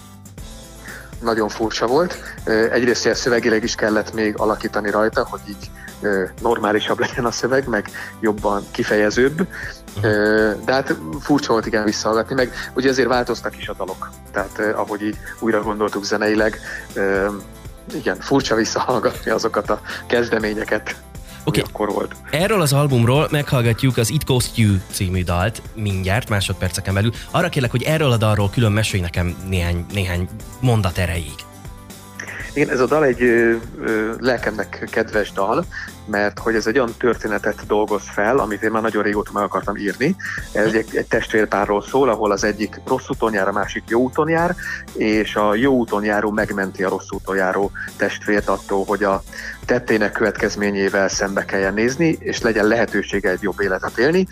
Nagyon 1.21 1.49
furcsa 1.49 1.87
volt. 1.87 2.19
Egyrészt 2.73 3.15
szövegileg 3.15 3.63
is 3.63 3.75
kellett 3.75 4.15
még 4.15 4.35
alakítani 4.39 4.91
rajta, 4.91 5.27
hogy 5.31 5.41
így 5.49 5.71
normálisabb 6.41 6.99
legyen 6.99 7.25
a 7.25 7.31
szöveg, 7.31 7.69
meg 7.69 7.91
jobban 8.21 8.65
kifejezőbb. 8.71 9.47
De 10.65 10.73
hát 10.73 10.97
furcsa 11.21 11.53
volt 11.53 11.67
igen 11.67 11.85
visszahallgatni, 11.85 12.35
meg 12.35 12.53
ugye 12.75 12.89
ezért 12.89 13.09
változtak 13.09 13.59
is 13.59 13.69
a 13.69 13.75
dalok. 13.75 14.11
Tehát 14.33 14.75
ahogy 14.75 15.03
így 15.03 15.17
újra 15.39 15.63
gondoltuk 15.63 16.05
zeneileg, 16.05 16.61
igen, 17.95 18.17
furcsa 18.21 18.55
visszahallgatni 18.55 19.31
azokat 19.31 19.71
a 19.71 19.81
kezdeményeket, 20.07 20.97
okay. 21.45 21.63
akkor 21.67 21.93
volt. 21.93 22.15
Erről 22.31 22.61
az 22.61 22.73
albumról 22.73 23.29
meghallgatjuk 23.31 23.97
az 23.97 24.11
It 24.11 24.25
Goes 24.25 24.51
You 24.55 24.77
című 24.91 25.25
dalt 25.25 25.63
mindjárt, 25.75 26.29
másodperceken 26.29 26.95
belül. 26.95 27.13
Arra 27.31 27.49
kérlek, 27.49 27.71
hogy 27.71 27.83
erről 27.83 28.13
a 28.13 28.17
dalról 28.17 28.51
külön 28.51 28.73
mesélj 28.73 29.03
nekem 29.03 29.37
néhány, 29.49 29.87
néhány 29.93 30.29
mondat 30.61 30.99
erejéig. 30.99 31.45
Igen, 32.57 32.71
ez 32.71 32.81
a 32.81 32.87
dal 32.87 33.05
egy 33.05 33.23
ö, 33.23 33.55
ö, 33.81 34.13
lelkemnek 34.19 34.89
kedves 34.91 35.33
dal, 35.33 35.65
mert 36.07 36.39
hogy 36.39 36.55
ez 36.55 36.67
egy 36.67 36.79
olyan 36.79 36.95
történetet 36.99 37.67
dolgoz 37.67 38.03
fel, 38.09 38.39
amit 38.39 38.63
én 38.63 38.71
már 38.71 38.83
nagyon 38.83 39.03
régóta 39.03 39.31
meg 39.33 39.43
akartam 39.43 39.77
írni. 39.77 40.17
Ez 40.53 40.73
egy, 40.73 40.97
egy 40.97 41.07
testvérpárról 41.07 41.83
szól, 41.83 42.09
ahol 42.09 42.31
az 42.31 42.45
egyik 42.45 42.81
rossz 42.85 43.09
úton 43.09 43.33
jár, 43.33 43.49
a 43.49 43.53
másik 43.53 43.83
jó 43.89 44.01
úton 44.01 44.29
jár, 44.29 44.55
és 44.93 45.37
a 45.37 45.55
jó 45.55 45.75
úton 45.75 46.05
járó 46.05 46.31
megmenti 46.31 46.85
a 46.85 46.89
rossz 46.89 47.11
úton 47.11 47.37
járó 47.37 47.71
testvért 47.97 48.49
attól, 48.49 48.85
hogy 48.85 49.05
a 49.05 49.23
tettének 49.67 50.13
következményével 50.13 51.09
szembe 51.09 51.45
kelljen 51.45 51.75
nézni, 51.75 52.17
és 52.21 52.41
legyen 52.41 52.67
lehetősége 52.67 53.31
egy 53.31 53.43
jobb 53.43 53.61
életet 53.61 53.99
élni. 53.99 54.27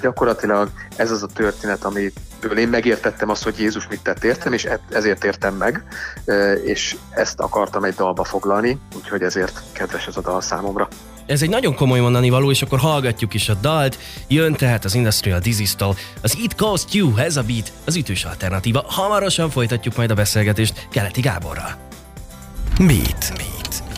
Gyakorlatilag 0.00 0.70
ez 0.96 1.10
az 1.10 1.22
a 1.22 1.26
történet, 1.26 1.84
amitől 1.84 2.58
én 2.58 2.68
megértettem 2.68 3.28
azt, 3.28 3.42
hogy 3.44 3.58
Jézus 3.58 3.88
mit 3.88 4.02
tett 4.02 4.24
értem, 4.24 4.52
és 4.52 4.64
e- 4.64 4.80
ezért 4.90 5.24
értem 5.24 5.54
meg, 5.54 5.84
és 6.64 6.96
ezt 7.10 7.40
akartam 7.40 7.84
egy 7.84 7.94
dalba 7.94 8.24
foglalni, 8.24 8.78
úgyhogy 8.96 9.22
ezért 9.22 9.62
kedves 9.72 10.06
ez 10.06 10.16
a 10.16 10.20
dal 10.20 10.40
számomra. 10.40 10.88
Ez 11.30 11.42
egy 11.42 11.48
nagyon 11.48 11.74
komoly 11.74 12.00
mondani 12.00 12.30
való, 12.30 12.50
és 12.50 12.62
akkor 12.62 12.78
hallgatjuk 12.78 13.34
is 13.34 13.48
a 13.48 13.54
dalt. 13.54 13.98
Jön 14.28 14.52
tehát 14.52 14.84
az 14.84 14.94
Industrial 14.94 15.38
Disease-től 15.38 15.96
az 16.22 16.36
It 16.42 16.54
Cost 16.54 16.94
You, 16.94 17.16
ez 17.16 17.36
a 17.36 17.42
beat, 17.42 17.72
az 17.84 17.96
ütős 17.96 18.24
alternatíva. 18.24 18.84
Hamarosan 18.86 19.50
folytatjuk 19.50 19.96
majd 19.96 20.10
a 20.10 20.14
beszélgetést 20.14 20.86
Keleti 20.90 21.20
Gáborral. 21.20 21.76
Beat. 22.78 23.32
Beat. 23.36 23.89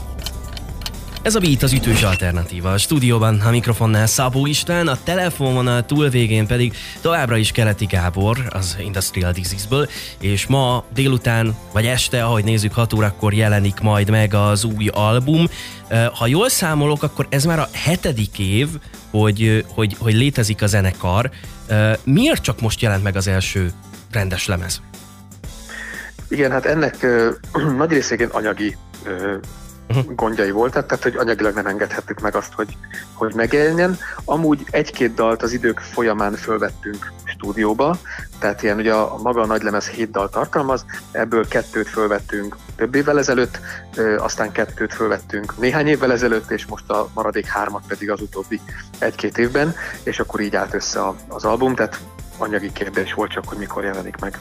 Ez 1.22 1.34
a 1.34 1.40
Beat 1.40 1.62
az 1.62 1.72
ütős 1.72 2.02
alternatíva. 2.02 2.72
A 2.72 2.78
stúdióban 2.78 3.40
a 3.40 3.50
mikrofonnál 3.50 4.06
Szabó 4.06 4.46
István, 4.46 4.88
a 4.88 5.02
telefonvonal 5.04 5.84
túlvégén 5.84 6.46
pedig 6.46 6.76
továbbra 7.00 7.36
is 7.36 7.52
Keleti 7.52 7.84
Gábor 7.84 8.38
az 8.50 8.76
Industrial 8.80 9.32
Disease-ből, 9.32 9.88
és 10.20 10.46
ma 10.46 10.84
délután, 10.94 11.56
vagy 11.72 11.86
este, 11.86 12.24
ahogy 12.24 12.44
nézzük, 12.44 12.72
6 12.72 12.92
órakor 12.92 13.34
jelenik 13.34 13.80
majd 13.80 14.10
meg 14.10 14.34
az 14.34 14.64
új 14.64 14.88
album. 14.88 15.46
Ha 16.14 16.26
jól 16.26 16.48
számolok, 16.48 17.02
akkor 17.02 17.26
ez 17.28 17.44
már 17.44 17.58
a 17.58 17.68
hetedik 17.72 18.38
év, 18.38 18.68
hogy, 19.10 19.64
hogy, 19.68 19.96
hogy 19.98 20.14
létezik 20.14 20.62
a 20.62 20.66
zenekar. 20.66 21.30
Miért 22.04 22.42
csak 22.42 22.60
most 22.60 22.80
jelent 22.80 23.02
meg 23.02 23.16
az 23.16 23.26
első 23.26 23.72
rendes 24.12 24.46
lemez? 24.46 24.80
Igen, 26.28 26.50
hát 26.50 26.64
ennek 26.66 26.96
uh, 27.54 27.74
nagy 27.80 27.90
részében 27.90 28.28
anyagi 28.28 28.76
uh-huh. 29.04 29.40
Gondjai 30.14 30.50
voltak, 30.50 30.86
tehát 30.86 31.02
hogy 31.02 31.16
anyagilag 31.16 31.54
nem 31.54 31.66
engedhettük 31.66 32.20
meg 32.20 32.34
azt, 32.34 32.52
hogy, 32.52 32.76
hogy 33.12 33.34
megjelenjen. 33.34 33.98
Amúgy 34.24 34.66
egy-két 34.70 35.14
dalt 35.14 35.42
az 35.42 35.52
idők 35.52 35.78
folyamán 35.78 36.34
fölvettünk 36.34 37.12
stúdióba, 37.24 37.98
tehát 38.38 38.62
ilyen 38.62 38.76
ugye 38.76 38.92
a, 38.92 39.18
maga 39.22 39.40
a 39.40 39.46
nagylemez 39.46 39.88
hét 39.88 40.10
dal 40.10 40.28
tartalmaz, 40.28 40.84
ebből 41.10 41.48
kettőt 41.48 41.88
fölvettünk 41.88 42.56
több 42.76 42.94
évvel 42.94 43.18
ezelőtt, 43.18 43.60
aztán 44.18 44.52
kettőt 44.52 44.94
fölvettünk 44.94 45.58
néhány 45.58 45.86
évvel 45.86 46.12
ezelőtt, 46.12 46.50
és 46.50 46.66
most 46.66 46.90
a 46.90 47.08
maradék 47.14 47.46
hármat 47.46 47.82
pedig 47.86 48.10
az 48.10 48.20
utóbbi 48.20 48.60
egy-két 48.98 49.38
évben, 49.38 49.74
és 50.02 50.20
akkor 50.20 50.40
így 50.40 50.56
állt 50.56 50.74
össze 50.74 51.00
az 51.28 51.44
album, 51.44 51.74
tehát 51.74 52.00
anyagi 52.38 52.72
kérdés 52.72 53.14
volt 53.14 53.30
csak, 53.30 53.48
hogy 53.48 53.58
mikor 53.58 53.84
jelenik 53.84 54.16
meg. 54.20 54.38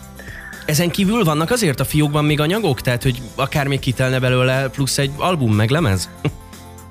Ezen 0.66 0.90
kívül 0.90 1.24
vannak 1.24 1.52
azért 1.52 1.80
a 1.80 1.86
fiókban 1.86 2.26
még 2.26 2.40
anyagok? 2.40 2.82
Tehát, 2.82 3.04
hogy 3.04 3.22
akár 3.36 3.68
még 3.68 3.80
kitelne 3.80 4.20
belőle 4.20 4.70
plusz 4.70 4.98
egy 4.98 5.12
album 5.18 5.54
meg 5.54 5.70
lemez? 5.70 6.10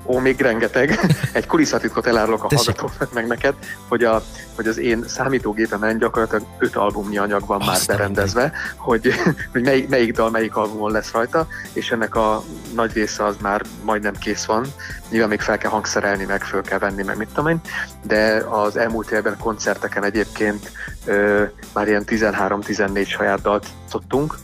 Ó, 0.05 0.17
még 0.17 0.41
rengeteg. 0.41 0.99
Egy 1.31 1.47
kulisszatitkot 1.47 2.05
elárulok 2.05 2.43
a 2.43 2.47
hallgatóknak 2.55 3.13
meg 3.13 3.27
neked, 3.27 3.53
hogy, 3.87 4.03
a, 4.03 4.23
hogy 4.55 4.67
az 4.67 4.77
én 4.77 5.03
számítógépemen 5.07 5.97
gyakorlatilag 5.97 6.45
öt 6.59 6.75
albumnyi 6.75 7.17
anyag 7.17 7.45
van 7.45 7.61
Azt 7.61 7.87
már 7.87 7.97
berendezve, 7.97 8.51
hogy, 8.75 9.13
hogy 9.51 9.61
mely, 9.61 9.85
melyik 9.89 10.13
dal 10.13 10.29
melyik 10.29 10.55
albumon 10.55 10.91
lesz 10.91 11.11
rajta, 11.11 11.47
és 11.73 11.91
ennek 11.91 12.15
a 12.15 12.43
nagy 12.73 12.93
része 12.93 13.25
az 13.25 13.35
már 13.41 13.61
majdnem 13.83 14.13
kész 14.13 14.45
van. 14.45 14.65
Nyilván 15.09 15.29
még 15.29 15.41
fel 15.41 15.57
kell 15.57 15.71
hangszerelni, 15.71 16.23
meg 16.23 16.43
föl 16.43 16.61
kell 16.61 16.79
venni, 16.79 17.03
meg 17.03 17.17
mit 17.17 17.27
tudom 17.27 17.47
én, 17.47 17.61
de 18.03 18.43
az 18.49 18.77
elmúlt 18.77 19.11
évben 19.11 19.37
koncerteken 19.39 20.03
egyébként 20.03 20.71
ö, 21.05 21.43
már 21.73 21.87
ilyen 21.87 22.03
13-14 22.07 23.07
saját 23.07 23.41
dalt 23.41 23.67
szoktunk, 23.89 24.35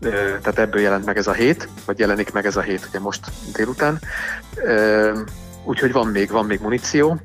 tehát 0.00 0.58
ebből 0.58 0.80
jelent 0.80 1.04
meg 1.04 1.16
ez 1.16 1.26
a 1.26 1.32
hét, 1.32 1.68
vagy 1.84 1.98
jelenik 1.98 2.32
meg 2.32 2.46
ez 2.46 2.56
a 2.56 2.60
hét 2.60 2.86
ugye 2.88 2.98
most 2.98 3.30
délután. 3.52 4.00
Úgyhogy 5.64 5.92
van 5.92 6.06
még, 6.06 6.30
van 6.30 6.44
még 6.44 6.60
muníció, 6.60 7.20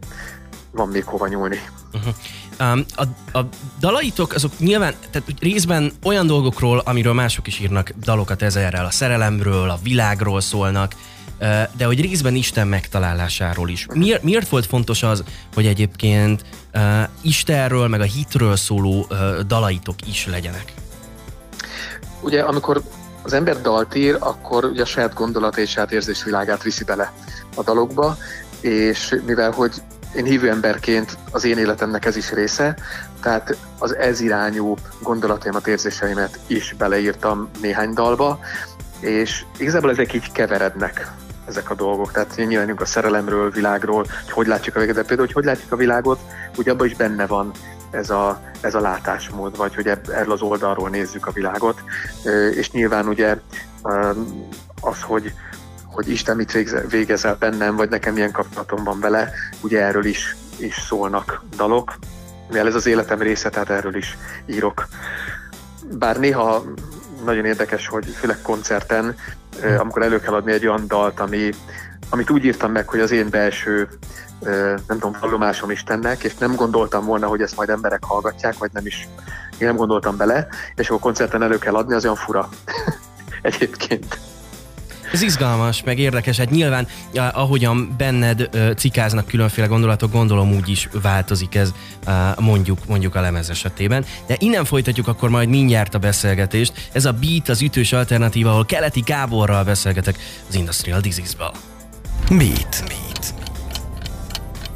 van 0.72 0.88
még 0.88 1.04
hova 1.04 1.28
nyúlni. 1.28 1.60
Uh-huh. 1.94 2.14
Um, 2.60 2.86
a, 2.96 3.38
a 3.38 3.50
dalaitok 3.80 4.34
azok 4.34 4.60
nyilván, 4.60 4.94
tehát 5.12 5.34
részben 5.40 5.92
olyan 6.04 6.28
dolgokról, 6.28 6.82
amiről 6.86 7.14
mások 7.14 7.48
is 7.48 7.60
írnak 7.60 7.90
dalokat 8.04 8.42
ezerrel, 8.42 8.86
a 8.86 8.92
szerelemről, 8.92 9.70
a 9.70 9.80
világról 9.84 10.42
szólnak, 10.42 10.96
de 11.78 11.86
hogy 11.86 12.02
részben 12.02 12.36
Isten 12.36 12.68
megtalálásáról 12.68 13.70
is. 13.70 13.86
Miért, 13.94 14.24
miért 14.24 14.50
volt 14.50 14.66
fontos 14.66 15.04
az, 15.04 15.24
hogy 15.54 15.66
egyébként 15.66 16.44
uh, 16.74 16.82
Istenről, 17.22 17.88
meg 17.88 18.00
a 18.02 18.04
hitről 18.04 18.56
szóló 18.56 19.06
uh, 19.10 19.40
dalaitok 19.40 19.96
is 20.08 20.26
legyenek? 20.26 20.74
Ugye 22.22 22.42
amikor 22.42 22.82
az 23.24 23.34
ember 23.34 23.62
dalt 23.62 23.96
ír, 23.96 24.18
akkor 24.20 24.66
ugye 24.66 24.82
a 24.82 24.86
saját 24.86 25.14
gondolat 25.14 25.58
és 25.58 25.70
saját 25.70 25.92
érzésvilágát 25.92 26.64
viszi 26.64 26.84
bele 26.84 27.14
a 27.56 27.64
dalokba, 27.64 28.18
és 28.62 29.16
mivel 29.26 29.52
hogy 29.52 29.74
én 30.16 30.26
hívő 30.26 30.50
emberként 30.50 31.18
az 31.32 31.44
én 31.44 31.58
életemnek 31.58 32.06
ez 32.06 32.16
is 32.16 32.32
része, 32.32 32.76
tehát 33.22 33.58
az 33.80 33.96
ez 33.96 34.20
irányú 34.20 34.76
gondolataimat, 35.02 35.68
érzéseimet 35.68 36.40
is 36.48 36.76
beleírtam 36.78 37.50
néhány 37.62 37.94
dalba, 37.94 38.40
és 39.00 39.44
igazából 39.58 39.90
ezek 39.90 40.14
így 40.14 40.32
keverednek 40.32 41.12
ezek 41.52 41.70
a 41.70 41.76
dolgok. 41.76 42.12
Tehát 42.12 42.36
nyilván 42.36 42.70
a 42.70 42.86
szerelemről, 42.86 43.52
világról, 43.52 44.06
hogy 44.10 44.32
hogy 44.32 44.48
látjuk 44.48 44.76
a 44.76 44.80
véget, 44.80 44.96
de 44.96 45.02
például, 45.02 45.28
hogy 45.28 45.36
hogy 45.36 45.46
látjuk 45.46 45.72
a 45.72 45.76
világot, 45.76 46.20
ugye 46.58 46.72
abban 46.72 46.88
is 46.88 46.96
benne 46.96 47.26
van 47.26 47.52
ez 47.92 48.10
a, 48.10 48.42
ez 48.62 48.76
a 48.76 48.80
látásmód, 48.80 49.58
vagy 49.58 49.76
hogy 49.76 49.88
erről 49.88 50.32
az 50.32 50.42
oldalról 50.42 50.90
nézzük 50.90 51.28
a 51.28 51.32
világot. 51.32 51.84
És 52.56 52.72
nyilván 52.72 53.08
ugye 53.08 53.38
az, 54.82 55.02
hogy, 55.02 55.34
hogy 55.86 56.10
Isten 56.10 56.36
mit 56.36 56.58
végezel 56.90 57.36
bennem, 57.40 57.76
vagy 57.76 57.90
nekem 57.90 58.14
milyen 58.14 58.32
kapcsolatom 58.32 58.84
van 58.84 59.00
vele, 59.00 59.32
ugye 59.62 59.82
erről 59.82 60.06
is, 60.06 60.36
is 60.58 60.76
szólnak 60.88 61.44
dalok. 61.56 61.94
mivel 62.50 62.68
ez 62.68 62.76
az 62.76 62.86
életem 62.86 63.20
része, 63.20 63.50
tehát 63.50 63.70
erről 63.70 63.96
is 63.96 64.18
írok. 64.46 64.88
Bár 65.98 66.20
néha 66.20 66.64
nagyon 67.24 67.46
érdekes, 67.46 67.88
hogy 67.88 68.06
főleg 68.06 68.42
koncerten, 68.42 69.16
amikor 69.78 70.02
elő 70.02 70.20
kell 70.20 70.34
adni 70.34 70.52
egy 70.52 70.68
olyan 70.68 70.88
dalt, 70.88 71.20
ami, 71.20 71.50
amit 72.10 72.30
úgy 72.30 72.46
írtam 72.46 72.72
meg, 72.72 72.88
hogy 72.88 73.00
az 73.00 73.12
én 73.12 73.30
belső 73.30 73.90
nem 74.88 75.00
tudom, 75.00 75.16
vallomásom 75.20 75.72
Istennek, 75.72 76.24
és 76.24 76.38
nem 76.38 76.56
gondoltam 76.56 77.06
volna, 77.06 77.28
hogy 77.28 77.42
ezt 77.42 77.56
majd 77.56 77.70
emberek 77.70 78.04
hallgatják, 78.04 78.58
vagy 78.58 78.70
nem 78.74 78.86
is, 78.86 79.08
én 79.58 79.68
nem 79.68 79.76
gondoltam 79.76 80.18
bele, 80.18 80.48
és 80.76 80.88
akkor 80.88 81.00
koncerten 81.00 81.44
elő 81.44 81.58
kell 81.58 81.76
adni, 81.76 81.94
az 81.94 82.04
olyan 82.04 82.16
fura 82.16 82.50
egyébként. 83.42 84.18
Ez 85.14 85.22
izgalmas, 85.22 85.84
meg 85.84 86.00
érdekes. 86.00 86.38
Hát 86.38 86.50
nyilván, 86.50 86.88
ahogyan 87.14 87.96
benned 87.98 88.50
cikáznak 88.78 89.28
különféle 89.28 89.68
gondolatok, 89.68 90.12
gondolom 90.12 90.54
úgy 90.54 90.70
is 90.70 90.90
változik 91.02 91.56
ez 91.56 91.74
mondjuk, 92.40 92.88
mondjuk 92.88 93.16
a 93.16 93.22
lemez 93.22 93.50
esetében. 93.50 94.06
De 94.28 94.36
innen 94.40 94.66
folytatjuk 94.66 95.08
akkor 95.08 95.30
majd 95.30 95.50
mindjárt 95.50 95.94
a 95.94 96.00
beszélgetést. 96.00 96.90
Ez 96.92 97.06
a 97.06 97.12
Beat, 97.12 97.50
az 97.50 97.62
ütős 97.62 97.94
alternatíva, 97.94 98.50
ahol 98.50 98.66
Keleti 98.66 99.02
Gáborral 99.06 99.64
beszélgetek 99.64 100.18
az 100.50 100.56
Industrial 100.56 101.00
Disease-ből. 101.00 101.52
Beat. 102.30 102.84
Beat. 102.88 103.11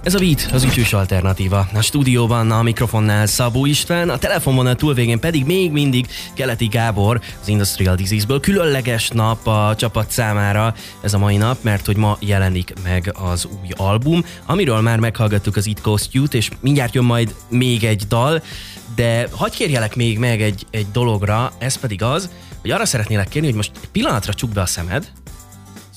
Ez 0.05 0.13
a 0.13 0.19
Beat, 0.19 0.47
az 0.53 0.63
ütős 0.63 0.93
alternatíva. 0.93 1.67
A 1.73 1.81
stúdióban 1.81 2.51
a 2.51 2.61
mikrofonnál 2.61 3.25
Szabó 3.25 3.65
István, 3.65 4.09
a 4.09 4.17
telefonvonal 4.17 4.75
túlvégén 4.75 5.19
pedig 5.19 5.45
még 5.45 5.71
mindig 5.71 6.07
Keleti 6.33 6.65
Gábor 6.65 7.21
az 7.41 7.47
Industrial 7.47 7.95
Disease-ből. 7.95 8.39
Különleges 8.39 9.09
nap 9.09 9.47
a 9.47 9.75
csapat 9.77 10.11
számára 10.11 10.75
ez 11.01 11.13
a 11.13 11.17
mai 11.17 11.37
nap, 11.37 11.57
mert 11.61 11.85
hogy 11.85 11.95
ma 11.95 12.17
jelenik 12.19 12.73
meg 12.83 13.13
az 13.13 13.45
új 13.45 13.69
album, 13.75 14.25
amiről 14.45 14.81
már 14.81 14.99
meghallgattuk 14.99 15.55
az 15.55 15.65
It 15.67 15.81
Coast 15.81 16.13
Youth, 16.13 16.35
és 16.35 16.49
mindjárt 16.59 16.93
jön 16.93 17.03
majd 17.03 17.35
még 17.49 17.83
egy 17.83 18.03
dal, 18.07 18.43
de 18.95 19.27
hagyj 19.31 19.55
kérjelek 19.55 19.95
még 19.95 20.19
meg 20.19 20.41
egy, 20.41 20.65
egy 20.71 20.87
dologra, 20.91 21.51
ez 21.57 21.75
pedig 21.75 22.03
az, 22.03 22.29
hogy 22.61 22.71
arra 22.71 22.85
szeretnélek 22.85 23.27
kérni, 23.27 23.47
hogy 23.47 23.57
most 23.57 23.71
egy 23.81 23.89
pillanatra 23.89 24.33
csuk 24.33 24.49
be 24.49 24.61
a 24.61 24.65
szemed, 24.65 25.11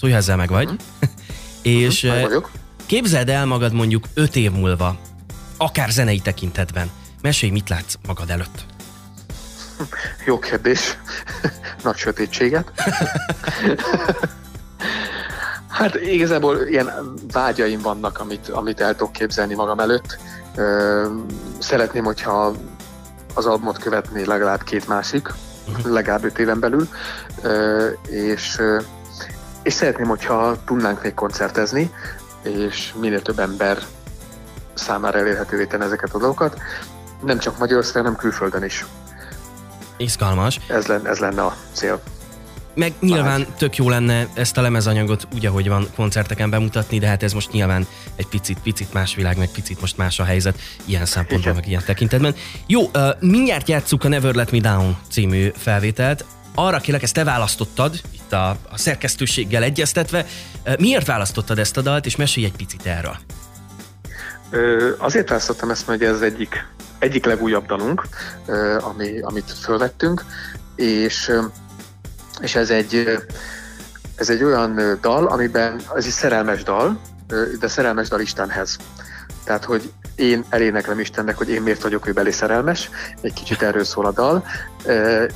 szólj, 0.00 0.12
ezzel 0.12 0.36
meg 0.36 0.48
vagy, 0.48 0.64
uh-huh. 0.64 0.80
és 1.82 2.02
uh-huh, 2.02 2.44
Képzeld 2.88 3.28
el 3.28 3.46
magad 3.46 3.72
mondjuk 3.72 4.04
öt 4.14 4.36
év 4.36 4.52
múlva, 4.52 4.96
akár 5.56 5.90
zenei 5.90 6.20
tekintetben. 6.20 6.90
Mesélj, 7.22 7.52
mit 7.52 7.68
látsz 7.68 7.94
magad 8.06 8.30
előtt? 8.30 8.64
Jó 10.24 10.38
kérdés. 10.38 10.98
Nagy 11.82 11.96
sötétséget. 11.96 12.72
hát 15.78 15.94
igazából 15.94 16.66
ilyen 16.66 16.90
vágyaim 17.32 17.80
vannak, 17.80 18.18
amit, 18.18 18.48
amit 18.48 18.80
el 18.80 18.96
tudok 18.96 19.12
képzelni 19.12 19.54
magam 19.54 19.78
előtt. 19.78 20.18
Szeretném, 21.58 22.04
hogyha 22.04 22.54
az 23.34 23.46
albumot 23.46 23.78
követné 23.78 24.22
legalább 24.22 24.62
két 24.62 24.88
másik, 24.88 25.28
uh-huh. 25.68 25.92
legalább 25.92 26.24
öt 26.24 26.38
éven 26.38 26.60
belül, 26.60 26.88
és, 28.10 28.60
és 29.62 29.72
szeretném, 29.72 30.08
hogyha 30.08 30.64
tudnánk 30.64 31.02
még 31.02 31.14
koncertezni, 31.14 31.90
és 32.42 32.94
minél 33.00 33.22
több 33.22 33.38
ember 33.38 33.78
számára 34.74 35.18
elérhetővé 35.18 35.66
tenni 35.66 35.84
ezeket 35.84 36.14
a 36.14 36.18
dolgokat, 36.18 36.58
nem 37.22 37.38
csak 37.38 37.58
Magyarországon, 37.58 38.02
hanem 38.02 38.18
külföldön 38.18 38.64
is. 38.64 38.86
Izgalmas. 39.96 40.60
Ez 40.68 40.86
lenne, 40.86 41.08
ez 41.08 41.18
lenne 41.18 41.42
a 41.42 41.56
cél. 41.72 42.00
Meg 42.74 42.92
nyilván 43.00 43.46
tök 43.56 43.76
jó 43.76 43.88
lenne 43.88 44.26
ezt 44.34 44.56
a 44.56 44.60
lemezanyagot 44.60 45.26
úgy, 45.34 45.46
ahogy 45.46 45.68
van 45.68 45.86
koncerteken 45.96 46.50
bemutatni, 46.50 46.98
de 46.98 47.06
hát 47.06 47.22
ez 47.22 47.32
most 47.32 47.52
nyilván 47.52 47.86
egy 48.16 48.26
picit, 48.26 48.58
picit 48.62 48.92
más 48.92 49.14
világ, 49.14 49.36
meg 49.38 49.48
picit 49.48 49.80
most 49.80 49.96
más 49.96 50.18
a 50.18 50.24
helyzet 50.24 50.58
ilyen 50.84 51.04
szempontból, 51.04 51.52
meg 51.52 51.68
ilyen 51.68 51.82
tekintetben. 51.86 52.34
Jó, 52.66 52.82
uh, 52.82 52.90
mindjárt 53.20 53.68
játsszuk 53.68 54.04
a 54.04 54.08
Never 54.08 54.34
Let 54.34 54.50
Me 54.50 54.58
Down 54.58 54.96
című 55.10 55.50
felvételt. 55.56 56.24
Arra 56.60 56.78
kérlek, 56.78 57.02
ezt 57.02 57.14
te 57.14 57.24
választottad, 57.24 58.00
itt 58.10 58.32
a, 58.32 58.48
a 58.48 58.76
szerkesztőséggel 58.78 59.62
egyeztetve. 59.62 60.26
Miért 60.78 61.06
választottad 61.06 61.58
ezt 61.58 61.76
a 61.76 61.80
dalt, 61.80 62.06
és 62.06 62.16
mesélj 62.16 62.46
egy 62.46 62.56
picit 62.56 62.86
erről. 62.86 63.16
Ö, 64.50 64.90
azért 64.98 65.28
választottam 65.28 65.70
ezt, 65.70 65.86
mert 65.86 66.02
ez 66.02 66.20
egyik, 66.20 66.66
egyik 66.98 67.24
legújabb 67.24 67.66
dalunk, 67.66 68.08
ö, 68.46 68.78
ami, 68.80 69.20
amit 69.20 69.52
fölvettünk, 69.62 70.24
és, 70.76 71.32
és 72.40 72.54
ez 72.54 72.70
egy, 72.70 73.18
ez 74.14 74.30
egy 74.30 74.42
olyan 74.42 74.98
dal, 75.00 75.26
amiben 75.26 75.80
ez 75.94 76.04
egy 76.04 76.10
szerelmes 76.10 76.62
dal, 76.62 77.00
de 77.60 77.68
szerelmes 77.68 78.08
dal 78.08 78.20
Istenhez. 78.20 78.76
Tehát, 79.44 79.64
hogy 79.64 79.92
én 80.18 80.44
eléneklem 80.48 81.00
Istennek, 81.00 81.36
hogy 81.36 81.48
én 81.48 81.62
miért 81.62 81.82
vagyok 81.82 82.06
ő 82.06 82.12
belé 82.12 82.30
szerelmes, 82.30 82.90
egy 83.20 83.32
kicsit 83.32 83.62
erről 83.62 83.84
szól 83.84 84.06
a 84.06 84.12
dal, 84.12 84.44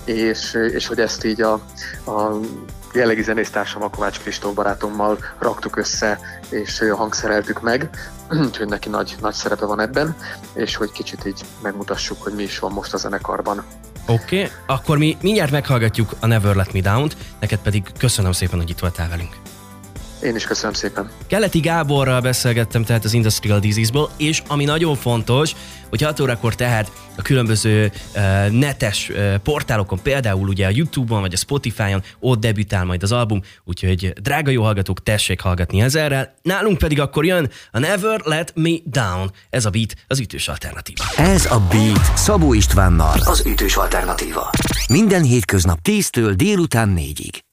és, 0.05 0.55
és 0.73 0.87
hogy 0.87 0.99
ezt 0.99 1.25
így 1.25 1.42
a, 1.42 1.53
a 2.07 2.40
jellegi 2.95 3.23
zenésztársam, 3.23 3.83
a 3.83 3.90
Kovács 3.90 4.21
Kristóf 4.21 4.55
barátommal 4.55 5.18
raktuk 5.38 5.77
össze, 5.77 6.18
és 6.49 6.85
hangszereltük 6.97 7.61
meg, 7.61 7.90
úgyhogy 8.47 8.68
neki 8.68 8.88
nagy, 8.88 9.16
nagy 9.21 9.35
szerepe 9.35 9.66
van 9.66 9.81
ebben, 9.81 10.16
és 10.53 10.77
hogy 10.77 10.92
kicsit 10.92 11.27
így 11.27 11.40
megmutassuk, 11.62 12.23
hogy 12.23 12.33
mi 12.35 12.42
is 12.42 12.59
van 12.59 12.73
most 12.73 12.95
a 12.95 12.97
zenekarban. 12.97 13.64
Oké, 14.07 14.42
okay, 14.42 14.51
akkor 14.66 14.99
mi 14.99 15.16
mindjárt 15.21 15.51
meghallgatjuk 15.51 16.12
a 16.21 16.27
Never 16.27 16.55
Let 16.55 16.73
Me 16.73 16.81
Down-t, 16.81 17.16
neked 17.40 17.59
pedig 17.59 17.83
köszönöm 17.99 18.33
szépen, 18.33 18.59
hogy 18.59 18.71
itt 18.71 18.79
voltál 18.79 19.09
velünk. 19.09 19.37
Én 20.22 20.37
is 20.37 20.44
köszönöm 20.44 20.72
szépen. 20.72 21.11
Keleti 21.26 21.61
Gáborral 21.61 22.20
beszélgettem 22.20 22.85
tehát 22.85 23.04
az 23.04 23.12
Industrial 23.12 23.58
Disease-ból, 23.58 24.11
és 24.16 24.42
ami 24.48 24.64
nagyon 24.64 24.96
fontos, 24.96 25.52
hogy 25.88 26.02
6 26.02 26.20
órakor 26.20 26.54
tehát 26.54 26.92
a 27.16 27.22
különböző 27.22 27.92
uh, 28.14 28.48
netes 28.50 29.08
uh, 29.08 29.35
portálokon, 29.37 29.98
például 30.02 30.48
ugye 30.48 30.66
a 30.66 30.70
YouTube-on 30.70 31.20
vagy 31.20 31.32
a 31.32 31.37
Spotify-on, 31.37 32.02
ott 32.20 32.40
debütál 32.40 32.85
majd 32.85 33.02
az 33.02 33.12
album, 33.12 33.42
úgyhogy 33.64 34.12
drága 34.22 34.50
jó 34.50 34.62
hallgatók, 34.62 35.02
tessék 35.02 35.40
hallgatni 35.40 35.80
ezerrel. 35.80 36.35
Nálunk 36.42 36.78
pedig 36.78 37.00
akkor 37.00 37.24
jön 37.24 37.50
a 37.70 37.78
Never 37.78 38.20
Let 38.24 38.52
Me 38.54 38.70
Down. 38.85 39.30
Ez 39.50 39.64
a 39.64 39.70
beat, 39.70 39.94
az 40.06 40.20
ütős 40.20 40.48
alternatíva. 40.48 41.04
Ez 41.16 41.46
a 41.46 41.61
beat 41.70 42.16
Szabó 42.16 42.52
Istvánnal, 42.52 43.18
az 43.24 43.46
ütős 43.46 43.76
alternatíva. 43.76 44.50
Minden 44.88 45.22
hétköznap 45.22 45.78
10-től 45.88 46.32
délután 46.37 46.94
4-ig. 46.98 47.51